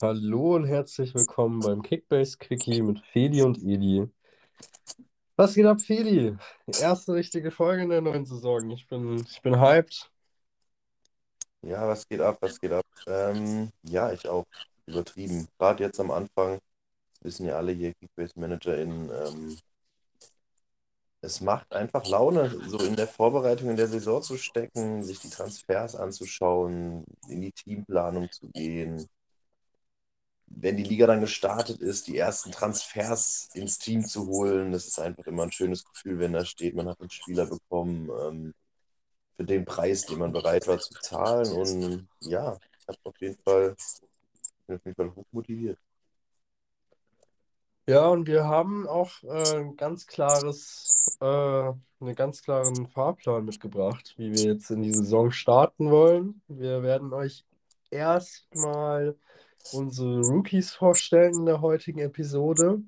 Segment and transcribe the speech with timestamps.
[0.00, 4.08] Hallo und herzlich willkommen beim Kickbase Quickie mit Feli und Eli.
[5.36, 6.34] Was geht ab, Feli?
[6.66, 8.70] Erste richtige Folge in der neuen Saison.
[8.70, 10.10] Ich bin, ich bin hyped.
[11.60, 12.86] Ja, was geht ab, was geht ab?
[13.06, 14.46] Ähm, ja, ich auch.
[14.86, 15.46] Übertrieben.
[15.58, 16.58] Gerade jetzt am Anfang,
[17.20, 19.58] wissen ja alle hier Kickbase-ManagerInnen, ähm,
[21.22, 25.28] es macht einfach Laune, so in der Vorbereitung in der Saison zu stecken, sich die
[25.28, 29.06] Transfers anzuschauen, in die Teamplanung zu gehen.
[30.46, 34.98] Wenn die Liga dann gestartet ist, die ersten Transfers ins Team zu holen, das ist
[34.98, 38.54] einfach immer ein schönes Gefühl, wenn da steht, man hat einen Spieler bekommen ähm,
[39.36, 41.52] für den Preis, den man bereit war zu zahlen.
[41.52, 43.76] Und ja, ich habe auf jeden Fall,
[44.66, 45.78] bin auf jeden Fall hoch motiviert.
[47.90, 54.14] Ja, und wir haben auch äh, ein ganz klares, äh, einen ganz klaren Fahrplan mitgebracht,
[54.16, 56.40] wie wir jetzt in die Saison starten wollen.
[56.46, 57.44] Wir werden euch
[57.90, 59.16] erstmal
[59.72, 62.80] unsere Rookies vorstellen in der heutigen Episode.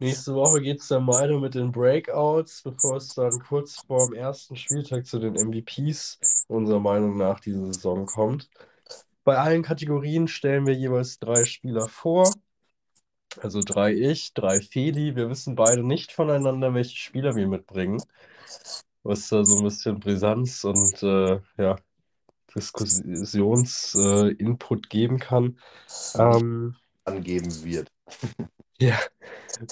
[0.00, 4.14] Nächste Woche geht es dann weiter mit den Breakouts, bevor es dann kurz vor dem
[4.14, 8.50] ersten Spieltag zu den MVPs unserer Meinung nach diese Saison kommt.
[9.22, 12.28] Bei allen Kategorien stellen wir jeweils drei Spieler vor.
[13.42, 15.16] Also drei ich, drei Feli.
[15.16, 18.02] Wir wissen beide nicht voneinander, welche Spieler wir mitbringen.
[19.02, 21.76] Was da so ein bisschen Brisanz und äh, ja,
[22.54, 25.58] Diskussions-Input äh, geben kann.
[26.16, 27.90] Ähm, Angeben wird.
[28.80, 28.98] ja,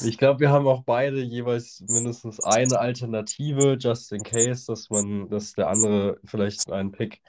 [0.02, 5.28] ich glaube, wir haben auch beide jeweils mindestens eine Alternative, just in case, dass man,
[5.28, 7.22] dass der andere vielleicht einen Pick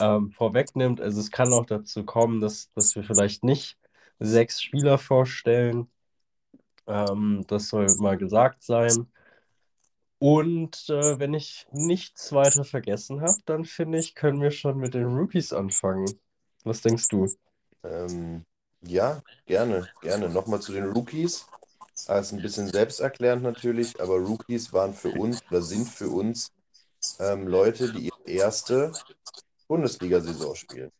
[0.00, 1.00] ähm, vorwegnimmt.
[1.00, 3.78] Also es kann auch dazu kommen, dass, dass wir vielleicht nicht
[4.18, 5.90] sechs Spieler vorstellen.
[6.86, 9.06] Ähm, das soll mal gesagt sein.
[10.18, 14.94] Und äh, wenn ich nichts weiter vergessen habe, dann finde ich, können wir schon mit
[14.94, 16.06] den Rookies anfangen.
[16.62, 17.28] Was denkst du?
[17.82, 18.44] Ähm,
[18.80, 20.30] ja, gerne, gerne.
[20.30, 21.46] Nochmal zu den Rookies.
[22.06, 26.50] Das ist ein bisschen selbsterklärend natürlich, aber Rookies waren für uns oder sind für uns
[27.20, 28.92] ähm, Leute, die ihre erste
[29.68, 30.90] Bundesliga-Saison spielen.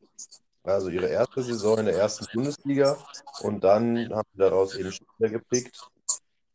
[0.64, 2.96] Also ihre erste Saison in der ersten Bundesliga
[3.42, 5.78] und dann haben wir daraus eben Spieler gepickt,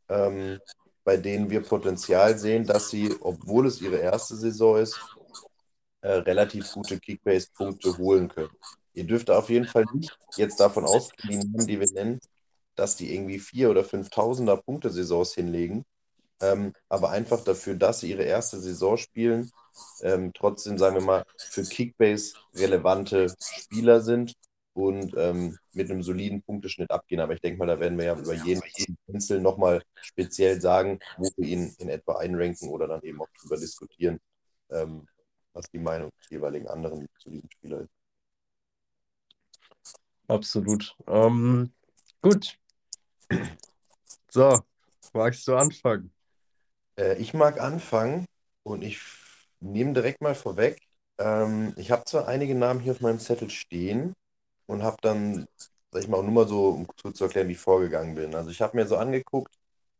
[0.09, 0.59] ähm,
[1.03, 5.00] bei denen wir Potenzial sehen, dass sie, obwohl es ihre erste Saison ist,
[6.02, 8.52] äh, relativ gute Kickbase-Punkte holen können.
[8.94, 12.19] Ihr dürft auf jeden Fall nicht jetzt davon ausgehen, die wir nennen,
[12.75, 15.86] dass die irgendwie vier oder 5.000er Punkte-Saisons hinlegen,
[16.42, 19.52] ähm, aber einfach dafür, dass sie ihre erste Saison spielen,
[20.02, 24.34] ähm, trotzdem, sagen wir mal, für Kickbase relevante Spieler sind
[24.74, 27.20] und ähm, mit einem soliden Punkteschnitt abgehen.
[27.20, 28.62] Aber ich denke mal, da werden wir ja über jeden
[29.08, 33.58] Einzel nochmal speziell sagen, wo wir ihn in etwa einranken oder dann eben auch darüber
[33.58, 34.20] diskutieren,
[34.70, 35.08] ähm,
[35.54, 37.90] was die Meinung des jeweiligen anderen zu diesem Spieler ist.
[40.28, 40.96] Absolut.
[41.08, 41.74] Ähm,
[42.22, 42.56] gut.
[44.30, 44.62] So,
[45.14, 46.14] magst du anfangen?
[46.96, 48.26] Äh, ich mag anfangen
[48.64, 49.00] und ich
[49.62, 50.80] nehme direkt mal vorweg.
[51.18, 54.14] Ähm, ich habe zwar einige Namen hier auf meinem Zettel stehen
[54.68, 55.47] und habe dann,
[55.92, 58.36] sag ich mal, nur mal so, um kurz zu erklären, wie ich vorgegangen bin.
[58.36, 59.56] Also ich habe mir so angeguckt,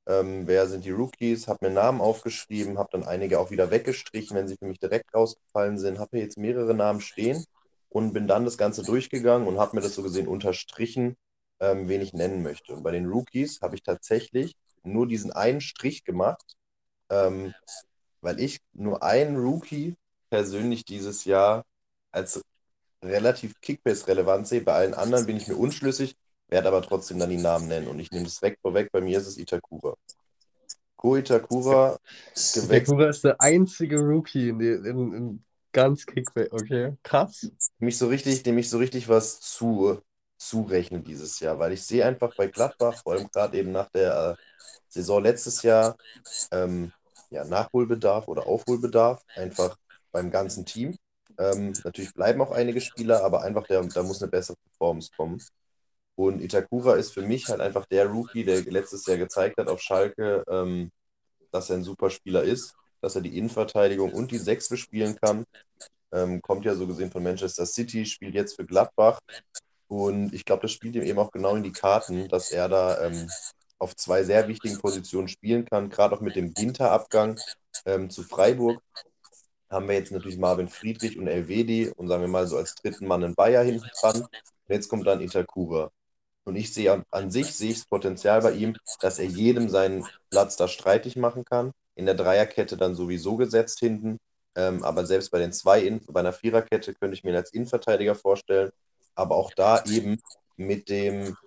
[0.08, 4.36] ähm, wer sind die Rookies, habe mir Namen aufgeschrieben, habe dann einige auch wieder weggestrichen,
[4.38, 7.46] wenn sie für mich direkt rausgefallen sind, habe hier jetzt mehrere Namen stehen
[7.90, 11.16] und bin dann das Ganze durchgegangen und habe mir das so gesehen unterstrichen,
[11.60, 12.74] ähm, wen ich nennen möchte.
[12.74, 16.56] Und bei den Rookies habe ich tatsächlich nur diesen einen Strich gemacht,
[17.10, 17.54] ähm,
[18.22, 19.96] weil ich nur einen Rookie
[20.30, 21.66] persönlich dieses Jahr
[22.12, 22.42] als
[23.04, 24.62] relativ Kickbase-relevant sehe.
[24.62, 26.16] Bei allen anderen bin ich mir unschlüssig,
[26.48, 27.88] werde aber trotzdem dann die Namen nennen.
[27.88, 29.96] Und ich nehme das weg vorweg, bei mir ist es Itakura.
[30.96, 31.98] Ko Itakura.
[32.36, 36.52] Itakura ist der einzige Rookie in, in, in ganz Kickbase.
[36.52, 37.50] Okay, krass.
[37.80, 40.02] Mich so richtig, dem ich so richtig was zu,
[40.38, 44.38] zurechnen dieses Jahr, weil ich sehe einfach bei Gladbach, vor allem gerade eben nach der
[44.38, 44.44] äh,
[44.88, 45.96] Saison letztes Jahr,
[46.52, 46.92] ähm,
[47.30, 49.78] ja, Nachholbedarf oder Aufholbedarf, einfach
[50.12, 50.98] beim ganzen Team.
[51.38, 55.42] Ähm, natürlich bleiben auch einige Spieler, aber einfach der, da muss eine bessere Performance kommen.
[56.16, 59.80] Und Itakura ist für mich halt einfach der Rookie, der letztes Jahr gezeigt hat auf
[59.80, 60.92] Schalke, ähm,
[61.52, 65.46] dass er ein super Spieler ist, dass er die Innenverteidigung und die Sechs bespielen kann.
[66.12, 69.20] Ähm, kommt ja so gesehen von Manchester City, spielt jetzt für Gladbach.
[69.88, 73.06] Und ich glaube, das spielt ihm eben auch genau in die Karten, dass er da
[73.06, 73.30] ähm,
[73.80, 77.40] auf zwei sehr wichtigen Positionen spielen kann, gerade auch mit dem Winterabgang
[77.86, 78.82] ähm, zu Freiburg
[79.70, 83.08] haben wir jetzt natürlich Marvin Friedrich und Elvedi und sagen wir mal so als dritten
[83.08, 84.22] Mann in Bayer hinten dran.
[84.22, 84.30] Und
[84.68, 85.92] jetzt kommt dann Itakura.
[86.44, 89.70] Und ich sehe an, an sich sehe ich das Potenzial bei ihm, dass er jedem
[89.70, 91.72] seinen Platz da streitig machen kann.
[91.96, 94.18] In der Dreierkette dann sowieso gesetzt hinten.
[94.56, 97.54] Ähm, aber selbst bei den zwei, in, bei einer Viererkette könnte ich mir ihn als
[97.54, 98.72] Innenverteidiger vorstellen.
[99.14, 100.20] Aber auch da eben
[100.56, 101.38] mit dem,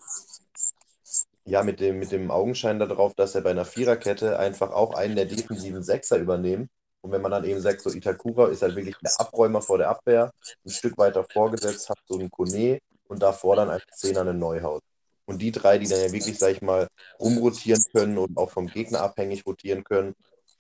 [1.44, 5.16] ja, mit dem, mit dem Augenschein darauf, dass er bei einer Viererkette einfach auch einen
[5.16, 6.70] der defensiven Sechser übernimmt.
[7.00, 9.88] Und wenn man dann eben sagt, so Itakura ist halt wirklich der Abräumer vor der
[9.88, 10.32] Abwehr,
[10.64, 12.78] ein Stück weiter vorgesetzt, hat so einen Kone
[13.08, 14.82] und davor dann als Zehner einen Neuhaus.
[15.24, 18.66] Und die drei, die dann ja wirklich, sag ich mal, rumrotieren können und auch vom
[18.68, 20.14] Gegner abhängig rotieren können,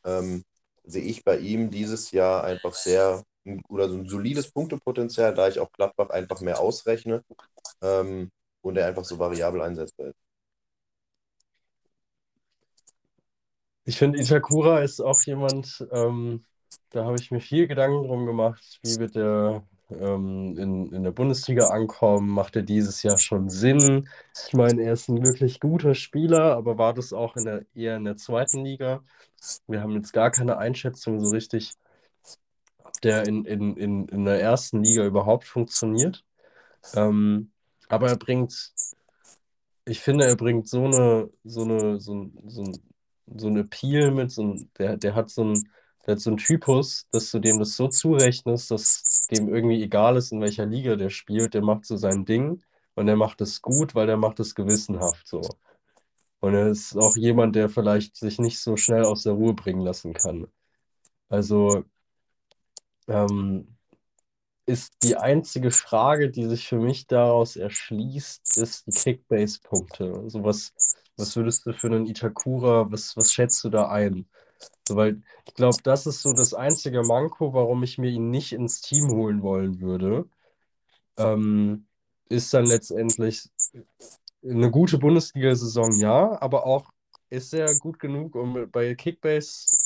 [0.04, 0.44] ähm,
[0.84, 3.22] sehe ich bei ihm dieses Jahr einfach sehr
[3.68, 7.24] oder so ein solides Punktepotenzial, da ich auch Gladbach einfach mehr ausrechne
[7.82, 8.30] ähm,
[8.62, 10.16] und er einfach so variabel einsetzbar ist.
[13.84, 16.44] Ich finde, Itakura ist auch jemand, ähm,
[16.90, 21.10] da habe ich mir viel Gedanken drum gemacht, wie wird er ähm, in, in der
[21.10, 22.28] Bundesliga ankommen?
[22.28, 24.08] Macht er dieses Jahr schon Sinn?
[24.46, 27.96] Ich meine, er ist ein wirklich guter Spieler, aber war das auch in der, eher
[27.96, 29.02] in der zweiten Liga?
[29.66, 31.72] Wir haben jetzt gar keine Einschätzung so richtig,
[32.84, 36.24] ob der in, in, in, in der ersten Liga überhaupt funktioniert.
[36.94, 37.50] Ähm,
[37.88, 38.72] aber er bringt,
[39.84, 42.72] ich finde, er bringt so eine, so eine, so, so,
[43.38, 45.68] so ein Appeal mit, so ein, der, der hat so ein,
[46.06, 50.16] der hat so einen Typus, dass du dem das so zurechnest, dass dem irgendwie egal
[50.16, 51.54] ist, in welcher Liga der spielt.
[51.54, 52.62] Der macht so sein Ding
[52.94, 55.40] und der macht es gut, weil der macht es gewissenhaft so.
[56.40, 59.82] Und er ist auch jemand, der vielleicht sich nicht so schnell aus der Ruhe bringen
[59.82, 60.48] lassen kann.
[61.28, 61.84] Also
[63.08, 63.76] ähm,
[64.66, 70.14] ist die einzige Frage, die sich für mich daraus erschließt, ist die Kickbase-Punkte.
[70.22, 70.72] Also was,
[71.16, 74.28] was würdest du für einen Itakura, was, was schätzt du da ein?
[74.86, 78.52] So, weil ich glaube, das ist so das einzige Manko, warum ich mir ihn nicht
[78.52, 80.28] ins Team holen wollen würde.
[81.16, 81.86] Ähm,
[82.28, 83.48] ist dann letztendlich
[84.44, 86.90] eine gute Bundesliga-Saison, ja, aber auch
[87.30, 89.81] ist er gut genug, um bei Kickbase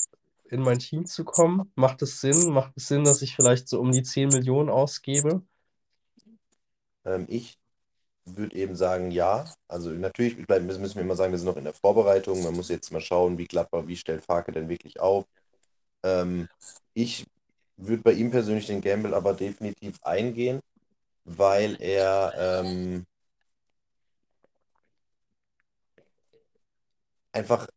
[0.49, 1.71] in mein Team zu kommen?
[1.75, 2.51] Macht es Sinn?
[2.53, 5.41] Macht es Sinn, dass ich vielleicht so um die 10 Millionen ausgebe?
[7.05, 7.57] Ähm, ich
[8.25, 9.45] würde eben sagen, ja.
[9.67, 12.43] Also natürlich müssen wir immer sagen, wir sind noch in der Vorbereitung.
[12.43, 15.25] Man muss jetzt mal schauen, wie Gladbach, wie stellt Farke denn wirklich auf.
[16.03, 16.47] Ähm,
[16.93, 17.25] ich
[17.77, 20.61] würde bei ihm persönlich den Gamble aber definitiv eingehen,
[21.25, 23.05] weil er ähm,
[27.31, 27.67] einfach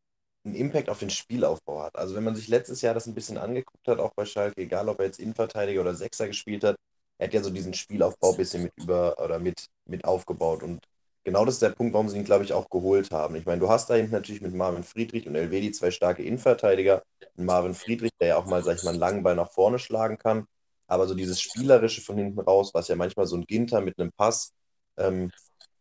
[0.45, 1.97] einen Impact auf den Spielaufbau hat.
[1.97, 4.89] Also wenn man sich letztes Jahr das ein bisschen angeguckt hat, auch bei Schalke, egal
[4.89, 6.77] ob er jetzt Innenverteidiger oder Sechser gespielt hat,
[7.19, 10.63] er hat ja so diesen Spielaufbau ein bisschen mit über oder mit, mit aufgebaut.
[10.63, 10.81] Und
[11.23, 13.37] genau das ist der Punkt, warum sie ihn, glaube ich, auch geholt haben.
[13.37, 17.03] Ich meine, du hast da hinten natürlich mit Marvin Friedrich und Elvedi zwei starke Innenverteidiger.
[17.37, 19.79] Und Marvin Friedrich, der ja auch mal, sag ich mal, einen langen Ball nach vorne
[19.79, 20.47] schlagen kann.
[20.87, 24.13] Aber so dieses Spielerische von hinten raus, was ja manchmal so ein Ginter mit einem
[24.13, 24.55] Pass
[24.97, 25.31] ähm,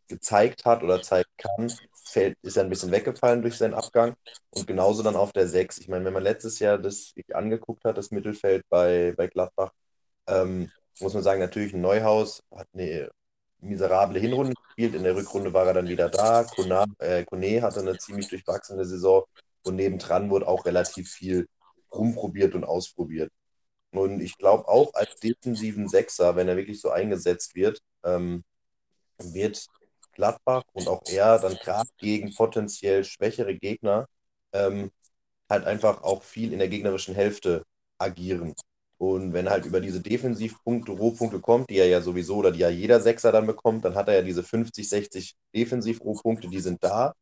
[0.10, 1.72] gezeigt hat oder zeigen kann,
[2.10, 4.16] fällt, ist ja ein bisschen weggefallen durch seinen Abgang.
[4.52, 5.80] Und genauso dann auf der 6.
[5.80, 9.72] Ich meine, wenn man letztes Jahr das angeguckt hat, das Mittelfeld bei, bei Gladbach,
[10.28, 13.10] ähm, muss man sagen, natürlich ein Neuhaus, hat eine
[13.62, 14.96] miserable Hinrunde gespielt.
[14.96, 16.44] In der Rückrunde war er dann wieder da.
[16.44, 19.24] Kone, äh, hatte eine ziemlich durchwachsene Saison
[19.64, 21.48] und nebendran wurde auch relativ viel
[21.92, 23.32] rumprobiert und ausprobiert.
[23.92, 28.44] Und ich glaube auch als defensiven Sechser, wenn er wirklich so eingesetzt wird, ähm,
[29.18, 29.66] wird
[30.19, 34.06] Gladbach und auch er dann gerade gegen potenziell schwächere Gegner
[34.51, 34.92] ähm,
[35.50, 37.63] halt einfach auch viel in der gegnerischen Hälfte
[37.98, 38.53] agieren.
[38.98, 42.70] Und wenn halt über diese Defensivpunkte, Rohpunkte kommt, die er ja sowieso oder die ja
[42.70, 47.13] jeder Sechser dann bekommt, dann hat er ja diese 50, 60 Defensiv-Rohpunkte, die sind da.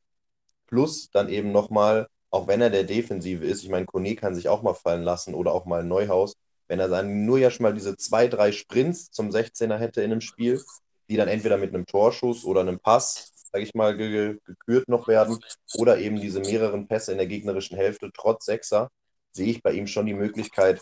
[0.67, 4.49] Plus dann eben nochmal, auch wenn er der Defensive ist, ich meine, Kone kann sich
[4.49, 6.33] auch mal fallen lassen oder auch mal Neuhaus,
[6.67, 10.11] wenn er dann nur ja schon mal diese zwei, drei Sprints zum 16er hätte in
[10.11, 10.61] einem Spiel,
[11.09, 15.07] die dann entweder mit einem Torschuss oder einem Pass, sage ich mal, ge gekürt noch
[15.07, 15.39] werden
[15.75, 18.89] oder eben diese mehreren Pässe in der gegnerischen Hälfte trotz Sechser,
[19.31, 20.81] sehe ich bei ihm schon die Möglichkeit,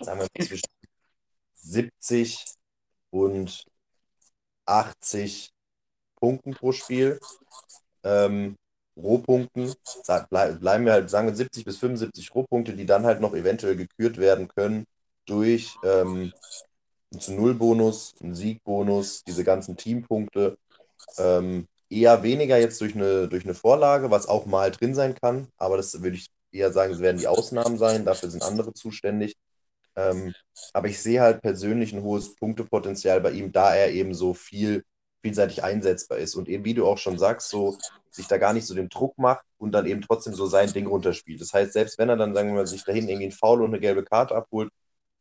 [0.00, 0.68] sagen wir mal, zwischen
[1.54, 2.44] 70
[3.10, 3.64] und
[4.66, 5.50] 80
[6.16, 7.18] Punkten pro Spiel.
[8.02, 8.56] Ähm,
[8.96, 9.74] Rohpunkten,
[10.30, 14.18] bleiben wir halt, sagen wir 70 bis 75 Rohpunkte, die dann halt noch eventuell gekürt
[14.18, 14.86] werden können
[15.26, 16.32] durch ähm,
[17.14, 20.58] einen zu Null Bonus, einen Siegbonus, diese ganzen Teampunkte.
[21.18, 25.48] Ähm, eher weniger jetzt durch eine, durch eine Vorlage, was auch mal drin sein kann,
[25.56, 29.36] aber das würde ich eher sagen, es werden die Ausnahmen sein, dafür sind andere zuständig.
[29.96, 30.34] Ähm,
[30.72, 34.84] aber ich sehe halt persönlich ein hohes Punktepotenzial bei ihm, da er eben so viel
[35.22, 37.78] vielseitig einsetzbar ist und eben, wie du auch schon sagst, so
[38.10, 40.86] sich da gar nicht so den Druck macht und dann eben trotzdem so sein Ding
[40.86, 41.40] runterspielt.
[41.40, 43.68] Das heißt, selbst wenn er dann, sagen wir mal, sich dahin irgendwie einen Foul und
[43.68, 44.70] eine gelbe Karte abholt,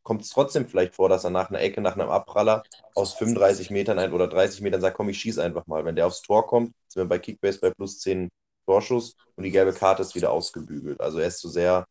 [0.03, 3.69] kommt es trotzdem vielleicht vor, dass er nach einer Ecke, nach einem Abpraller aus 35
[3.71, 5.85] Metern ein, oder 30 Metern sagt, komm, ich schieße einfach mal.
[5.85, 8.29] Wenn der aufs Tor kommt, sind wir bei Kickbase bei plus 10
[8.65, 10.99] Torschuss und die gelbe Karte ist wieder ausgebügelt.
[11.01, 11.85] Also er ist so sehr,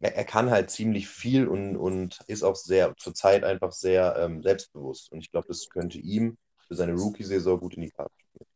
[0.00, 4.42] er, er kann halt ziemlich viel und, und ist auch sehr, zurzeit einfach sehr ähm,
[4.42, 5.12] selbstbewusst.
[5.12, 6.36] Und ich glaube, das könnte ihm
[6.66, 8.46] für seine Rookie-Saison gut in die Karte spielen.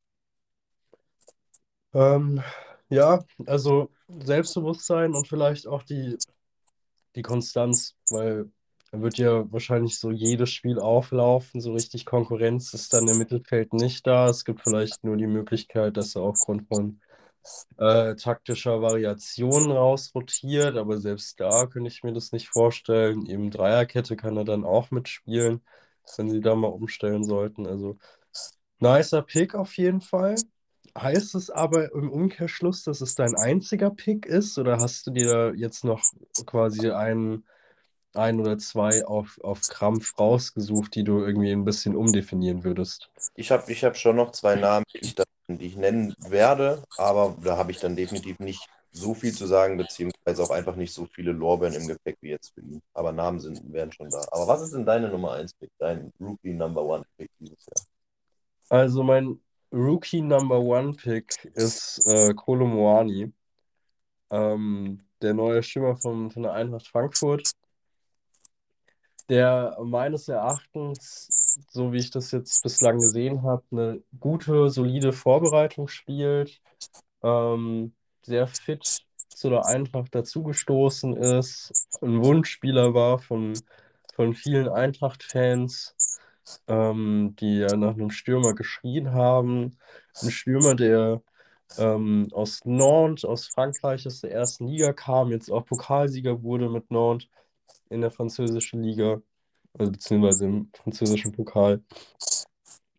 [1.92, 2.42] Ähm,
[2.88, 6.16] ja, also Selbstbewusstsein und vielleicht auch die,
[7.14, 8.50] die Konstanz, weil
[8.92, 13.72] er wird ja wahrscheinlich so jedes Spiel auflaufen, so richtig Konkurrenz ist dann im Mittelfeld
[13.72, 14.28] nicht da.
[14.28, 17.00] Es gibt vielleicht nur die Möglichkeit, dass er aufgrund von
[17.78, 23.26] äh, taktischer Variation rausrotiert, aber selbst da könnte ich mir das nicht vorstellen.
[23.26, 25.62] Eben Dreierkette kann er dann auch mitspielen,
[26.16, 27.66] wenn sie da mal umstellen sollten.
[27.66, 27.96] Also
[28.80, 30.34] nicer Pick auf jeden Fall.
[30.98, 35.54] Heißt es aber im Umkehrschluss, dass es dein einziger Pick ist, oder hast du dir
[35.56, 36.02] jetzt noch
[36.46, 37.44] quasi einen,
[38.14, 43.10] ein oder zwei auf, auf Krampf rausgesucht, die du irgendwie ein bisschen umdefinieren würdest?
[43.34, 46.82] Ich habe ich hab schon noch zwei Namen, die ich, dann, die ich nennen werde,
[46.96, 50.92] aber da habe ich dann definitiv nicht so viel zu sagen, beziehungsweise auch einfach nicht
[50.92, 52.82] so viele Lorbeeren im Gepäck wie jetzt für ihn.
[52.92, 54.20] Aber Namen sind, wären schon da.
[54.32, 57.86] Aber was ist denn deine Nummer 1 Pick, dein Rookie Number 1 Pick dieses Jahr?
[58.68, 59.40] Also mein
[59.72, 63.32] Rookie Number One Pick ist äh, Kolo Muani,
[64.30, 67.52] ähm, der neue Stürmer von, von der Eintracht Frankfurt,
[69.30, 75.88] der meines Erachtens, so wie ich das jetzt bislang gesehen habe, eine gute, solide Vorbereitung
[75.88, 76.60] spielt,
[77.22, 83.54] ähm, sehr fit zu der Eintracht dazugestoßen ist, ein Wunschspieler war von,
[84.14, 85.94] von vielen Eintracht-Fans
[86.68, 89.76] ähm, die nach einem Stürmer geschrien haben.
[90.22, 91.22] Ein Stürmer, der
[91.78, 96.90] ähm, aus Nantes, aus Frankreich, aus der ersten Liga kam, jetzt auch Pokalsieger wurde mit
[96.90, 97.28] Nantes
[97.90, 99.20] in der französischen Liga,
[99.78, 101.82] also beziehungsweise im französischen Pokal.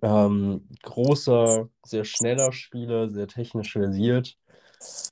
[0.04, 4.38] Ähm, großer, sehr schneller Spieler, sehr technisch versiert.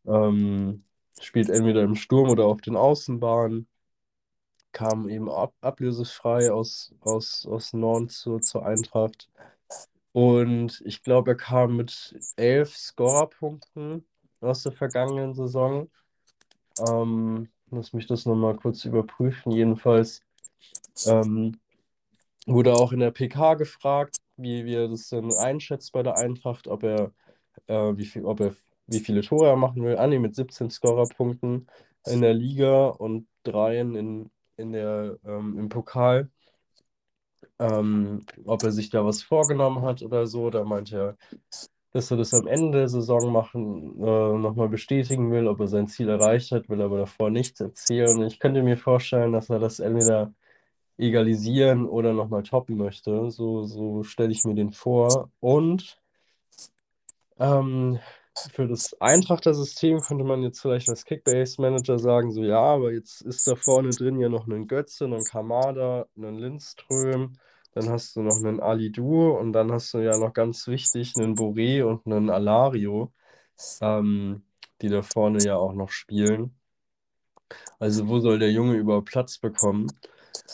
[0.06, 0.84] Ähm,
[1.20, 3.68] spielt entweder im Sturm oder auf den Außenbahnen
[4.72, 9.30] kam eben ab, ablösefrei aus, aus, aus Nantes zur, zur Eintracht.
[10.12, 14.06] Und ich glaube, er kam mit elf Scorerpunkten
[14.42, 15.90] aus der vergangenen Saison.
[16.80, 19.52] Ähm, lass mich das nochmal kurz überprüfen.
[19.52, 20.22] Jedenfalls
[21.06, 21.60] ähm,
[22.46, 26.68] wurde auch in der PK gefragt, wie, wie er das denn einschätzt bei der Eintracht,
[26.68, 27.12] ob er,
[27.68, 28.56] äh, wie, viel, ob er
[28.88, 29.98] wie viele Tore er machen will.
[30.08, 31.68] Nee, mit 17 Scorerpunkten
[32.06, 36.30] in der Liga und dreien in, in der, ähm, im Pokal,
[37.60, 40.50] ähm, ob er sich da was vorgenommen hat oder so.
[40.50, 41.18] Da meinte er,
[41.92, 45.88] dass er das am Ende der Saison machen, äh, nochmal bestätigen will, ob er sein
[45.88, 48.22] Ziel erreicht hat, will aber davor nichts erzählen.
[48.24, 50.34] Ich könnte mir vorstellen, dass er das entweder
[50.98, 53.32] egalisieren oder nochmal toppen möchte.
[53.32, 55.32] So, so stelle ich mir den vor.
[55.40, 55.98] Und
[57.40, 58.00] ähm,
[58.54, 63.48] für das Eintrachter-System könnte man jetzt vielleicht als Kickbase-Manager sagen, so ja, aber jetzt ist
[63.48, 67.38] da vorne drin ja noch ein Götze, ein Kamada, ein Lindström,
[67.72, 71.36] dann hast du noch einen Alidur und dann hast du ja noch ganz wichtig einen
[71.36, 73.14] Boré und einen Alario,
[73.82, 74.44] ähm,
[74.82, 76.56] die da vorne ja auch noch spielen.
[77.80, 79.88] Also wo soll der Junge überhaupt Platz bekommen?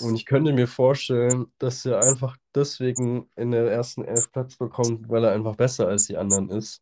[0.02, 5.10] Und ich könnte mir vorstellen, dass er einfach deswegen in der ersten Elf Platz bekommt,
[5.10, 6.82] weil er einfach besser als die anderen ist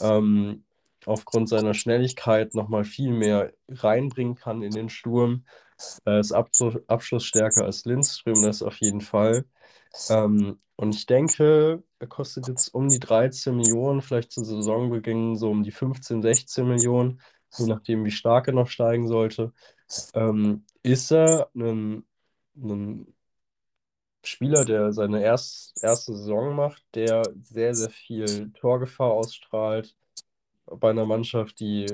[0.00, 0.64] ähm,
[1.06, 5.44] aufgrund seiner Schnelligkeit nochmal viel mehr reinbringen kann in den Sturm.
[6.04, 9.44] Er ist Abschluss, abschlussstärker als Lindström, das auf jeden Fall.
[10.10, 15.50] Ähm, und ich denke, er kostet jetzt um die 13 Millionen, vielleicht zu Saisonbeginn so
[15.50, 17.20] um die 15, 16 Millionen,
[17.56, 19.52] je nachdem, wie stark er noch steigen sollte.
[20.14, 22.04] Ähm, ist er ein,
[22.56, 23.14] ein
[24.24, 29.94] Spieler, der seine erst, erste Saison macht, der sehr, sehr viel Torgefahr ausstrahlt
[30.66, 31.86] bei einer Mannschaft, die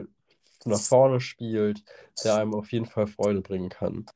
[0.64, 1.82] nach vorne spielt,
[2.24, 4.06] der einem auf jeden Fall Freude bringen kann.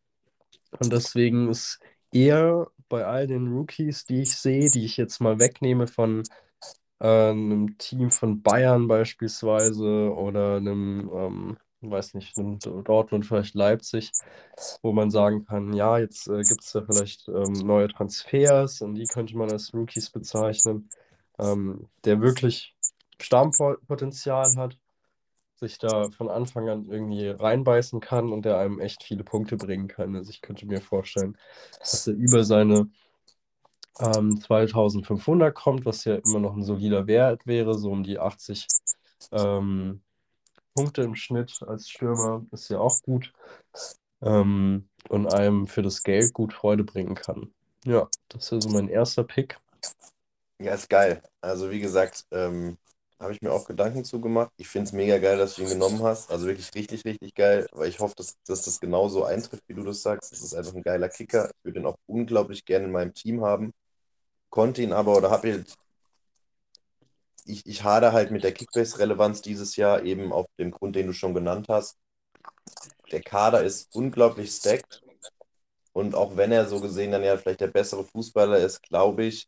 [0.78, 1.80] Und deswegen ist
[2.12, 6.22] er bei all den Rookies, die ich sehe, die ich jetzt mal wegnehme von
[7.00, 11.56] äh, einem Team von Bayern beispielsweise oder einem ähm,
[11.90, 14.12] weiß nicht, nimmt Dortmund vielleicht Leipzig,
[14.82, 18.94] wo man sagen kann, ja, jetzt äh, gibt es da vielleicht ähm, neue Transfers und
[18.94, 20.88] die könnte man als Rookies bezeichnen,
[21.38, 22.74] ähm, der wirklich
[23.20, 24.78] Stammpotenzial hat,
[25.68, 29.88] sich da von Anfang an irgendwie reinbeißen kann und der einem echt viele Punkte bringen
[29.88, 30.14] kann.
[30.14, 31.36] Also ich könnte mir vorstellen,
[31.78, 32.90] dass er über seine
[34.00, 38.66] ähm, 2500 kommt, was ja immer noch ein solider Wert wäre, so um die 80
[39.32, 40.02] ähm,
[40.74, 43.32] Punkte im Schnitt als Stürmer ist ja auch gut.
[44.22, 47.52] ähm, und einem für das Geld gut Freude bringen kann.
[47.84, 49.58] Ja, das wäre so mein erster Pick.
[50.58, 51.22] Ja, ist geil.
[51.40, 52.78] Also wie gesagt, ähm,
[53.18, 54.50] habe ich mir auch Gedanken zugemacht.
[54.56, 56.30] Ich finde es mega geil, dass du ihn genommen hast.
[56.30, 59.84] Also wirklich richtig, richtig geil, weil ich hoffe, dass, dass das genauso eintrifft, wie du
[59.84, 60.32] das sagst.
[60.32, 61.50] Das ist einfach ein geiler Kicker.
[61.50, 63.72] Ich würde ihn auch unglaublich gerne in meinem Team haben.
[64.50, 65.66] Konnte ihn aber oder habe ihn.
[67.46, 71.12] Ich, ich hader halt mit der Kickbase-Relevanz dieses Jahr, eben auf dem Grund, den du
[71.12, 71.96] schon genannt hast.
[73.12, 75.02] Der Kader ist unglaublich stacked.
[75.92, 79.46] Und auch wenn er so gesehen dann ja vielleicht der bessere Fußballer ist, glaube ich,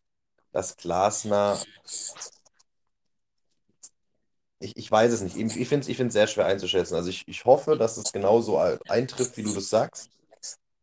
[0.52, 1.58] dass Glasner
[4.58, 5.36] ich, ich weiß es nicht.
[5.36, 6.94] Ich, finde es ich sehr schwer einzuschätzen.
[6.94, 8.58] Also ich, ich hoffe, dass es genauso
[8.88, 10.10] eintrifft, wie du das sagst.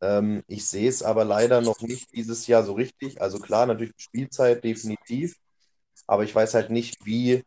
[0.01, 3.22] Ähm, ich sehe es aber leider noch nicht dieses Jahr so richtig.
[3.22, 5.38] Also klar, natürlich Spielzeit definitiv,
[6.08, 7.44] aber ich weiß halt nicht, wie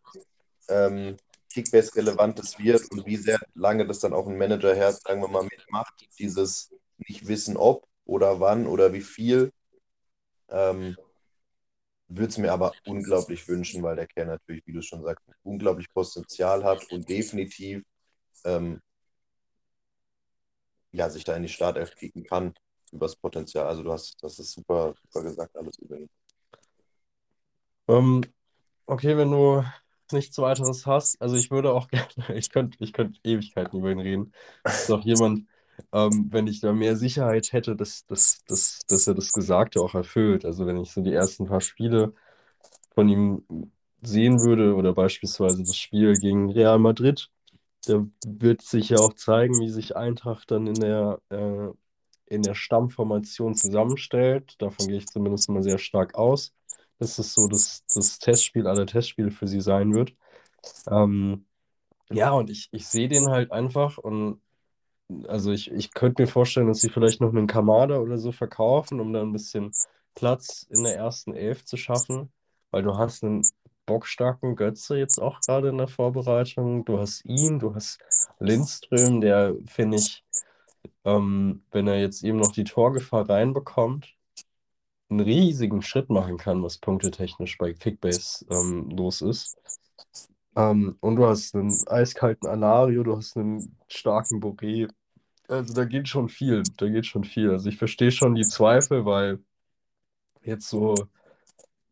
[0.69, 1.17] ähm,
[1.53, 5.21] Kickbase relevant es wird und wie sehr lange das dann auch ein Manager her, sagen
[5.21, 5.95] wir mal, mitmacht.
[6.19, 9.53] Dieses nicht wissen, ob oder wann oder wie viel.
[10.49, 10.97] Ähm,
[12.09, 15.93] würde es mir aber unglaublich wünschen, weil der Kerl natürlich, wie du schon sagst, unglaublich
[15.93, 17.83] Potenzial hat und definitiv
[18.45, 18.81] ähm,
[20.93, 22.55] ja, sich da in die Startelf kicken kann
[22.93, 23.67] übers Potenzial.
[23.67, 26.09] Also du hast, das ist super, super gesagt, alles über ihn.
[27.89, 28.23] Ähm,
[28.87, 29.65] okay, wenn du
[30.13, 34.01] nichts weiteres hast, also ich würde auch gerne, ich könnte ich könnt Ewigkeiten über ihn
[34.01, 34.33] reden.
[34.63, 35.47] Das ist auch jemand,
[35.93, 39.95] ähm, wenn ich da mehr Sicherheit hätte, dass, dass, dass, dass er das Gesagte auch
[39.95, 40.45] erfüllt.
[40.45, 42.15] Also wenn ich so die ersten paar Spiele
[42.95, 43.43] von ihm
[44.03, 47.31] sehen würde oder beispielsweise das Spiel gegen Real Madrid,
[47.87, 51.69] da wird sich ja auch zeigen, wie sich Eintracht dann in der, äh,
[52.27, 54.55] in der Stammformation zusammenstellt.
[54.59, 56.53] Davon gehe ich zumindest mal sehr stark aus,
[56.99, 60.15] dass es so das, das Testspiel aller Testspiele für sie sein wird.
[60.89, 61.47] Ähm,
[62.11, 64.41] ja, und ich, ich sehe den halt einfach und
[65.29, 69.01] also ich, ich könnte mir vorstellen, dass sie vielleicht noch einen Kamada oder so verkaufen,
[69.01, 69.73] um da ein bisschen
[70.15, 72.33] Platz in der ersten Elf zu schaffen,
[72.71, 73.47] weil du hast einen
[73.87, 76.85] bockstarken Götze jetzt auch gerade in der Vorbereitung.
[76.85, 78.01] Du hast ihn, du hast
[78.41, 80.25] Lindström, der, finde ich,
[81.05, 84.15] ähm, wenn er jetzt eben noch die Torgefahr reinbekommt,
[85.09, 89.57] einen riesigen Schritt machen kann, was punktetechnisch bei Kickbase ähm, los ist.
[90.57, 94.89] Ähm, und du hast einen eiskalten Alario, du hast einen starken Boré.
[95.49, 97.51] Also da geht schon viel, da geht schon viel.
[97.51, 99.39] Also ich verstehe schon die Zweifel, weil
[100.43, 100.95] jetzt so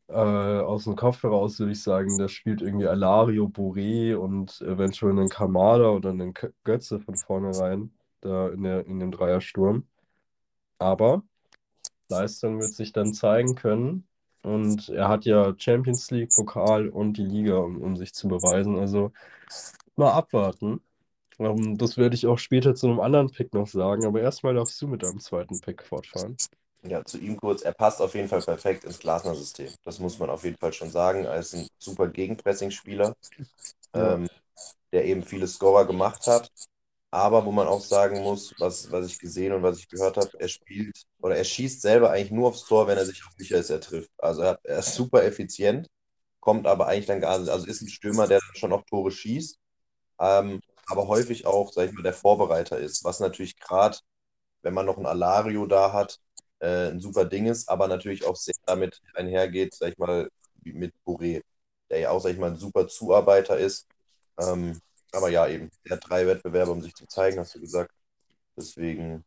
[0.09, 5.13] äh, aus dem Kopf heraus würde ich sagen, da spielt irgendwie Alario, Boré und eventuell
[5.13, 9.87] einen Kamada oder einen Götze von vornherein da in, der, in dem Dreiersturm.
[10.79, 11.23] Aber
[12.09, 14.07] Leistung wird sich dann zeigen können.
[14.45, 18.79] Und er hat ja Champions League, Pokal und die Liga, um, um sich zu beweisen.
[18.79, 19.11] Also
[19.97, 20.81] mal abwarten.
[21.39, 24.05] Um, das werde ich auch später zu einem anderen Pick noch sagen.
[24.05, 26.37] Aber erstmal darfst du mit deinem zweiten Pick fortfahren.
[26.83, 27.63] Ja, zu ihm kurz.
[27.63, 29.71] Er passt auf jeden Fall perfekt ins Glasner-System.
[29.83, 31.25] Das muss man auf jeden Fall schon sagen.
[31.25, 33.17] Er ist ein super Gegenpressing-Spieler,
[33.97, 34.15] ja.
[34.15, 34.29] ähm,
[34.93, 36.51] der eben viele Scorer gemacht hat.
[37.15, 40.31] Aber wo man auch sagen muss, was, was ich gesehen und was ich gehört habe,
[40.41, 43.81] er spielt oder er schießt selber eigentlich nur aufs Tor, wenn er sich ist, er
[43.81, 44.11] trifft.
[44.19, 45.87] Also er, er ist super effizient,
[46.41, 49.61] kommt aber eigentlich dann gar nicht, also ist ein Stürmer, der schon auch Tore schießt,
[50.19, 53.97] ähm, aber häufig auch, sag ich mal, der Vorbereiter ist, was natürlich gerade,
[54.63, 56.19] wenn man noch ein Alario da hat,
[56.59, 60.29] äh, ein super Ding ist, aber natürlich auch sehr damit einhergeht, sag ich mal,
[60.65, 61.43] mit Bourré,
[61.91, 63.87] der ja auch, sag ich mal, ein super Zuarbeiter ist.
[64.41, 64.81] Ähm,
[65.15, 67.93] aber ja, eben, er hat drei Wettbewerbe, um sich zu zeigen, hast du gesagt.
[68.57, 69.25] Deswegen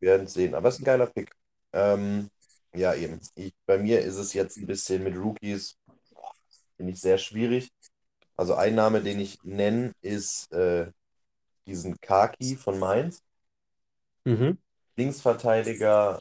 [0.00, 0.54] werden es sehen.
[0.54, 1.34] Aber es ist ein geiler Pick.
[1.72, 2.30] Ähm,
[2.74, 3.20] ja, eben.
[3.34, 5.78] Ich, bei mir ist es jetzt ein bisschen mit Rookies,
[6.76, 7.70] finde ich sehr schwierig.
[8.36, 10.90] Also ein Name, den ich nenne, ist äh,
[11.66, 13.22] diesen Kaki von Mainz.
[14.24, 14.58] Mhm.
[14.96, 16.18] Linksverteidiger,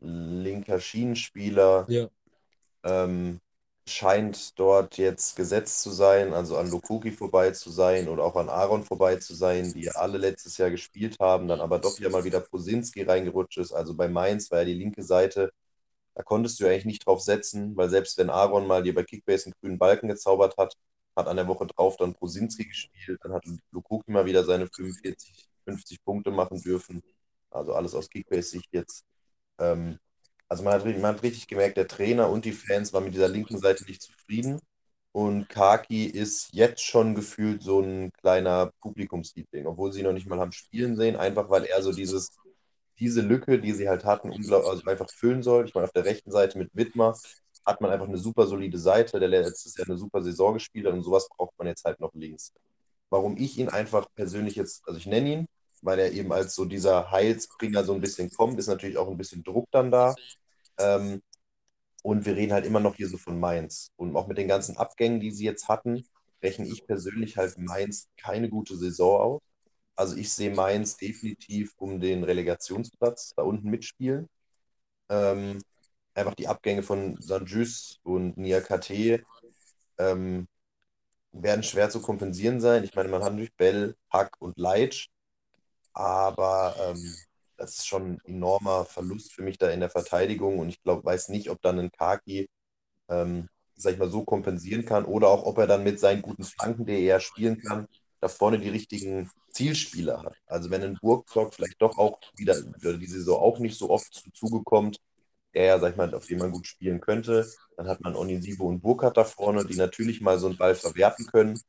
[0.00, 1.86] linker Schienenspieler.
[1.88, 2.08] Ja.
[2.82, 3.40] Ähm,
[3.90, 8.48] scheint dort jetzt gesetzt zu sein, also an Lukuki vorbei zu sein oder auch an
[8.48, 12.10] Aaron vorbei zu sein, die ja alle letztes Jahr gespielt haben, dann aber doch wieder
[12.10, 13.72] mal wieder Posinski reingerutscht ist.
[13.72, 15.52] Also bei Mainz war ja die linke Seite,
[16.14, 19.46] da konntest du eigentlich nicht drauf setzen, weil selbst wenn Aaron mal dir bei Kickbase
[19.46, 20.76] einen grünen Balken gezaubert hat,
[21.16, 25.48] hat an der Woche drauf dann Posinski gespielt, dann hat Lukuki mal wieder seine 45,
[25.64, 27.02] 50 Punkte machen dürfen.
[27.50, 29.04] Also alles aus Kickbase-Sicht jetzt.
[29.58, 29.98] Ähm,
[30.50, 33.28] also man hat, man hat richtig gemerkt, der Trainer und die Fans waren mit dieser
[33.28, 34.60] linken Seite nicht zufrieden.
[35.12, 40.26] Und Kaki ist jetzt schon gefühlt so ein kleiner Publikumsliebling, obwohl sie ihn noch nicht
[40.26, 42.36] mal haben spielen sehen, einfach weil er so dieses,
[42.98, 45.66] diese Lücke, die sie halt hatten, also einfach füllen soll.
[45.66, 47.16] Ich meine, auf der rechten Seite mit Wittmer
[47.64, 50.94] hat man einfach eine super solide Seite, der letztes Jahr eine super Saison gespielt hat
[50.94, 52.52] und sowas braucht man jetzt halt noch links.
[53.10, 55.46] Warum ich ihn einfach persönlich jetzt, also ich nenne ihn,
[55.82, 59.16] weil er eben als so dieser Heilsbringer so ein bisschen kommt, ist natürlich auch ein
[59.16, 60.14] bisschen Druck dann da.
[60.80, 61.22] Ähm,
[62.02, 63.92] und wir reden halt immer noch hier so von Mainz.
[63.96, 66.04] Und auch mit den ganzen Abgängen, die sie jetzt hatten,
[66.42, 69.42] rechne ich persönlich halt Mainz keine gute Saison aus.
[69.96, 74.28] Also ich sehe Mainz definitiv um den Relegationsplatz da unten mitspielen.
[75.10, 75.60] Ähm,
[76.14, 79.24] einfach die Abgänge von Sanjus und Niakate
[79.98, 80.48] ähm,
[81.32, 82.84] werden schwer zu kompensieren sein.
[82.84, 85.08] Ich meine, man hat natürlich Bell, Hack und Leitsch,
[85.92, 87.14] aber ähm,
[87.60, 91.04] das ist schon ein enormer Verlust für mich da in der Verteidigung und ich glaube,
[91.04, 92.48] weiß nicht, ob dann ein Kaki,
[93.08, 96.44] ähm, sag ich mal, so kompensieren kann oder auch, ob er dann mit seinen guten
[96.44, 97.86] Flanken, die er spielen kann,
[98.20, 100.36] da vorne die richtigen Zielspieler hat.
[100.46, 104.30] Also wenn ein Burgzock vielleicht doch auch wieder, die Saison auch nicht so oft zu
[104.32, 104.62] Zuge
[105.54, 107.46] der ja, sag ich mal, auf den man gut spielen könnte,
[107.76, 111.26] dann hat man Onisivo und Burkhardt da vorne, die natürlich mal so einen Ball verwerten
[111.26, 111.60] können,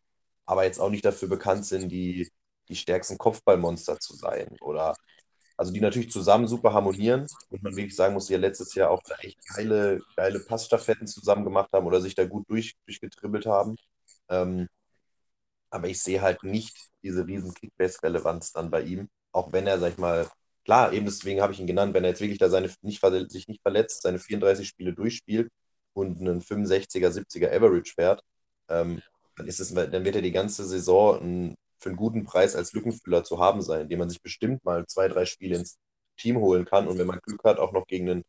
[0.45, 2.29] aber jetzt auch nicht dafür bekannt sind, die,
[2.69, 4.55] die stärksten Kopfballmonster zu sein.
[4.61, 4.95] Oder
[5.61, 8.89] also die natürlich zusammen super harmonieren und man wirklich sagen muss, die ja letztes Jahr
[8.89, 13.45] auch da echt geile, geile Passstaffetten zusammen gemacht haben oder sich da gut durch, durchgetribbelt
[13.45, 13.75] haben.
[14.29, 14.67] Ähm,
[15.69, 19.91] aber ich sehe halt nicht diese riesen Kickbase-Relevanz dann bei ihm, auch wenn er, sag
[19.91, 20.27] ich mal,
[20.65, 22.99] klar, eben deswegen habe ich ihn genannt, wenn er jetzt wirklich da seine, nicht,
[23.31, 25.51] sich nicht verletzt, seine 34 Spiele durchspielt
[25.93, 28.23] und einen 65er, 70er Average fährt,
[28.67, 28.99] ähm,
[29.35, 32.73] dann, ist es, dann wird er die ganze Saison ein, für einen guten Preis als
[32.73, 35.79] Lückenfüller zu haben sein, den man sich bestimmt mal zwei, drei Spiele ins
[36.17, 38.23] Team holen kann und wenn man Glück hat, auch noch gegen einen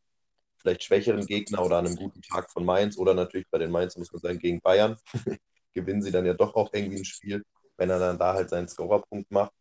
[0.57, 3.97] vielleicht schwächeren Gegner oder an einem guten Tag von Mainz oder natürlich bei den Mainz
[3.97, 4.97] muss man sagen, gegen Bayern,
[5.75, 7.45] gewinnen sie dann ja doch auch irgendwie ein Spiel,
[7.77, 9.53] wenn er dann da halt seinen Scorerpunkt macht.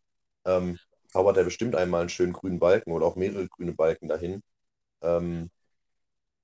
[0.44, 0.78] Ähm,
[1.08, 4.42] zaubert er bestimmt einmal einen schönen grünen Balken oder auch mehrere grüne Balken dahin.
[5.02, 5.50] Ähm,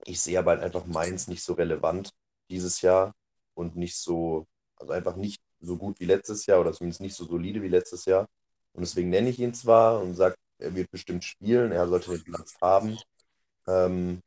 [0.05, 2.11] ich sehe aber halt einfach Mainz nicht so relevant
[2.51, 3.15] dieses Jahr
[3.55, 7.25] und nicht so, also einfach nicht so gut wie letztes Jahr oder zumindest nicht so
[7.25, 8.29] solide wie letztes Jahr.
[8.73, 12.25] Und deswegen nenne ich ihn zwar und sage, er wird bestimmt spielen, er sollte den
[12.25, 12.99] Platz haben
[13.67, 14.21] ähm,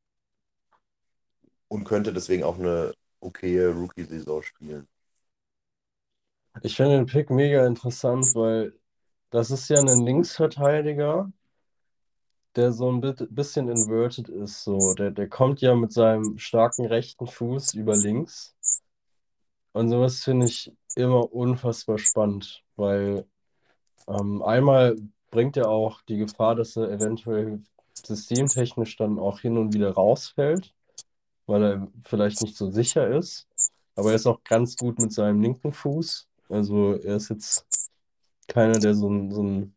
[1.68, 4.88] und könnte deswegen auch eine okaye Rookie-Saison spielen.
[6.64, 8.74] Ich finde den Pick mega interessant, weil
[9.30, 11.32] das ist ja ein Linksverteidiger,
[12.56, 14.64] der so ein bisschen inverted ist.
[14.64, 14.94] So.
[14.94, 18.56] Der, der kommt ja mit seinem starken rechten Fuß über links.
[19.74, 23.26] Und sowas finde ich immer unfassbar spannend, weil
[24.08, 24.96] ähm, einmal
[25.30, 27.62] bringt er auch die Gefahr, dass er eventuell
[28.06, 30.74] systemtechnisch dann auch hin und wieder rausfällt,
[31.46, 33.48] weil er vielleicht nicht so sicher ist.
[33.96, 36.28] Aber er ist auch ganz gut mit seinem linken Fuß.
[36.50, 37.66] Also er ist jetzt
[38.48, 39.76] keiner, der so ein, so ein,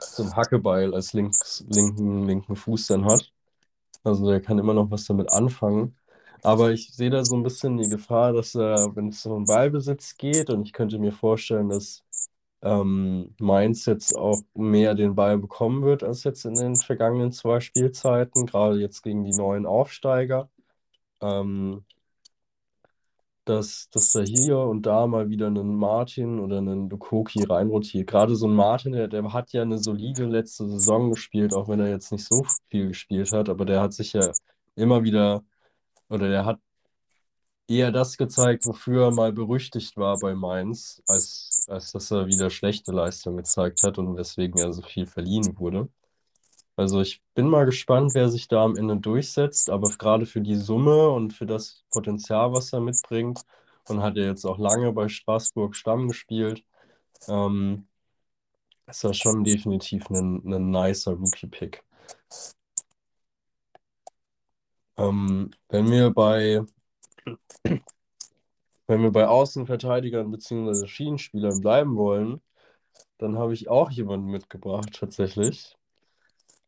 [0.00, 3.32] so ein Hackebeil als links, linken, linken Fuß dann hat.
[4.02, 5.96] Also der kann immer noch was damit anfangen.
[6.42, 10.16] Aber ich sehe da so ein bisschen die Gefahr, dass er, wenn es um Ballbesitz
[10.16, 12.02] geht, und ich könnte mir vorstellen, dass
[12.62, 17.60] ähm, Mainz jetzt auch mehr den Ball bekommen wird als jetzt in den vergangenen zwei
[17.60, 20.50] Spielzeiten, gerade jetzt gegen die neuen Aufsteiger.
[21.22, 21.84] Ähm,
[23.44, 28.06] dass, dass da hier und da mal wieder einen Martin oder einen Lukoki reinrotiert.
[28.08, 31.80] Gerade so ein Martin, der, der hat ja eine solide letzte Saison gespielt, auch wenn
[31.80, 34.30] er jetzt nicht so viel gespielt hat, aber der hat sich ja
[34.76, 35.42] immer wieder,
[36.10, 36.60] oder der hat
[37.68, 42.50] eher das gezeigt, wofür er mal berüchtigt war bei Mainz, als, als dass er wieder
[42.50, 45.88] schlechte Leistung gezeigt hat und weswegen er so viel verliehen wurde.
[46.76, 50.56] Also ich bin mal gespannt, wer sich da am Ende durchsetzt, aber gerade für die
[50.56, 53.44] Summe und für das Potenzial, was er mitbringt,
[53.88, 56.64] und hat er jetzt auch lange bei Straßburg Stamm gespielt,
[57.28, 57.88] ähm,
[58.86, 61.84] ist das schon definitiv ein, ein nicer Rookie-Pick.
[65.00, 66.62] Ähm, wenn wir bei
[68.86, 70.86] wenn wir bei Außenverteidigern bzw.
[70.86, 72.40] Schienenspielern bleiben wollen,
[73.18, 75.76] dann habe ich auch jemanden mitgebracht, tatsächlich.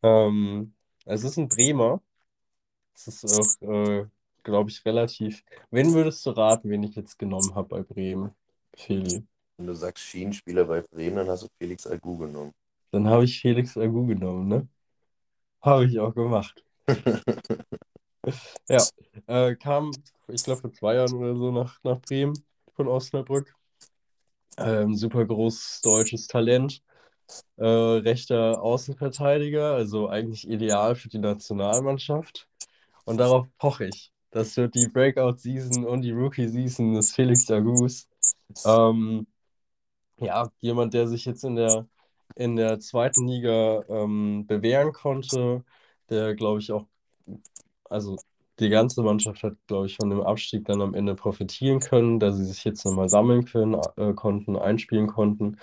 [0.03, 2.01] Ähm, es ist ein Bremer.
[2.95, 4.07] Es ist auch, äh,
[4.45, 5.43] glaube ich, relativ.
[5.71, 8.31] Wen würdest du raten, wen ich jetzt genommen habe bei Bremen,
[8.77, 9.25] Feli?
[9.57, 12.53] Wenn du sagst Schienenspieler bei Bremen, dann hast du Felix Agu genommen.
[12.93, 14.69] Dann habe ich Felix Agu genommen, ne?
[15.61, 16.65] Habe ich auch gemacht.
[18.69, 18.85] ja,
[19.27, 19.91] äh, kam,
[20.29, 22.35] ich glaube, vor zwei Jahren oder so nach, nach Bremen
[22.75, 23.55] von Osnabrück.
[24.59, 26.83] Ähm, super großes deutsches Talent
[27.57, 32.49] äh, rechter Außenverteidiger, also eigentlich ideal für die Nationalmannschaft.
[33.05, 34.13] Und darauf poche ich.
[34.31, 38.09] Das wird die Breakout-Season und die Rookie-Season des Felix Agus.
[38.65, 39.27] Ähm,
[40.19, 41.87] ja, jemand, der sich jetzt in der,
[42.37, 45.65] in der zweiten Liga ähm, bewähren konnte,
[46.09, 46.87] der, glaube ich, auch,
[47.93, 48.17] also
[48.59, 52.33] die ganze Mannschaft hat, glaube ich, von dem Abstieg dann am Ende profitieren können, da
[52.33, 55.59] sie sich jetzt nochmal sammeln können, äh, konnten, einspielen konnten.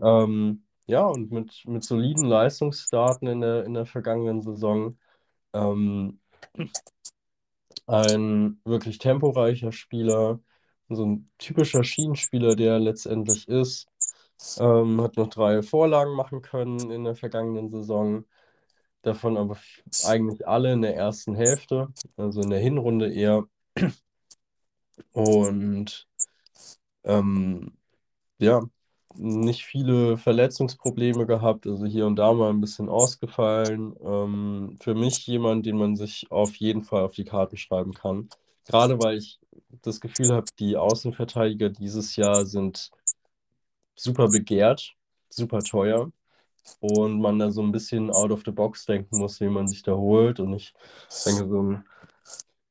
[0.00, 4.98] Ähm, ja, und mit, mit soliden Leistungsdaten in der, in der vergangenen Saison.
[5.52, 6.20] Ähm,
[7.86, 10.40] ein wirklich temporeicher Spieler,
[10.88, 13.88] so ein typischer Schienenspieler, der letztendlich ist.
[14.58, 18.24] Ähm, hat noch drei Vorlagen machen können in der vergangenen Saison.
[19.02, 19.58] Davon aber
[20.04, 23.44] eigentlich alle in der ersten Hälfte, also in der Hinrunde eher.
[25.12, 26.06] Und
[27.04, 27.72] ähm,
[28.38, 28.62] ja,
[29.14, 33.94] nicht viele Verletzungsprobleme gehabt, also hier und da mal ein bisschen ausgefallen.
[34.02, 38.28] Ähm, für mich jemand, den man sich auf jeden Fall auf die Karten schreiben kann.
[38.66, 39.40] Gerade weil ich
[39.82, 42.90] das Gefühl habe, die Außenverteidiger dieses Jahr sind
[43.96, 44.94] super begehrt,
[45.28, 46.12] super teuer
[46.80, 49.82] und man da so ein bisschen out of the box denken muss, wie man sich
[49.82, 50.40] da holt.
[50.40, 50.74] Und ich
[51.24, 51.84] denke, so ein,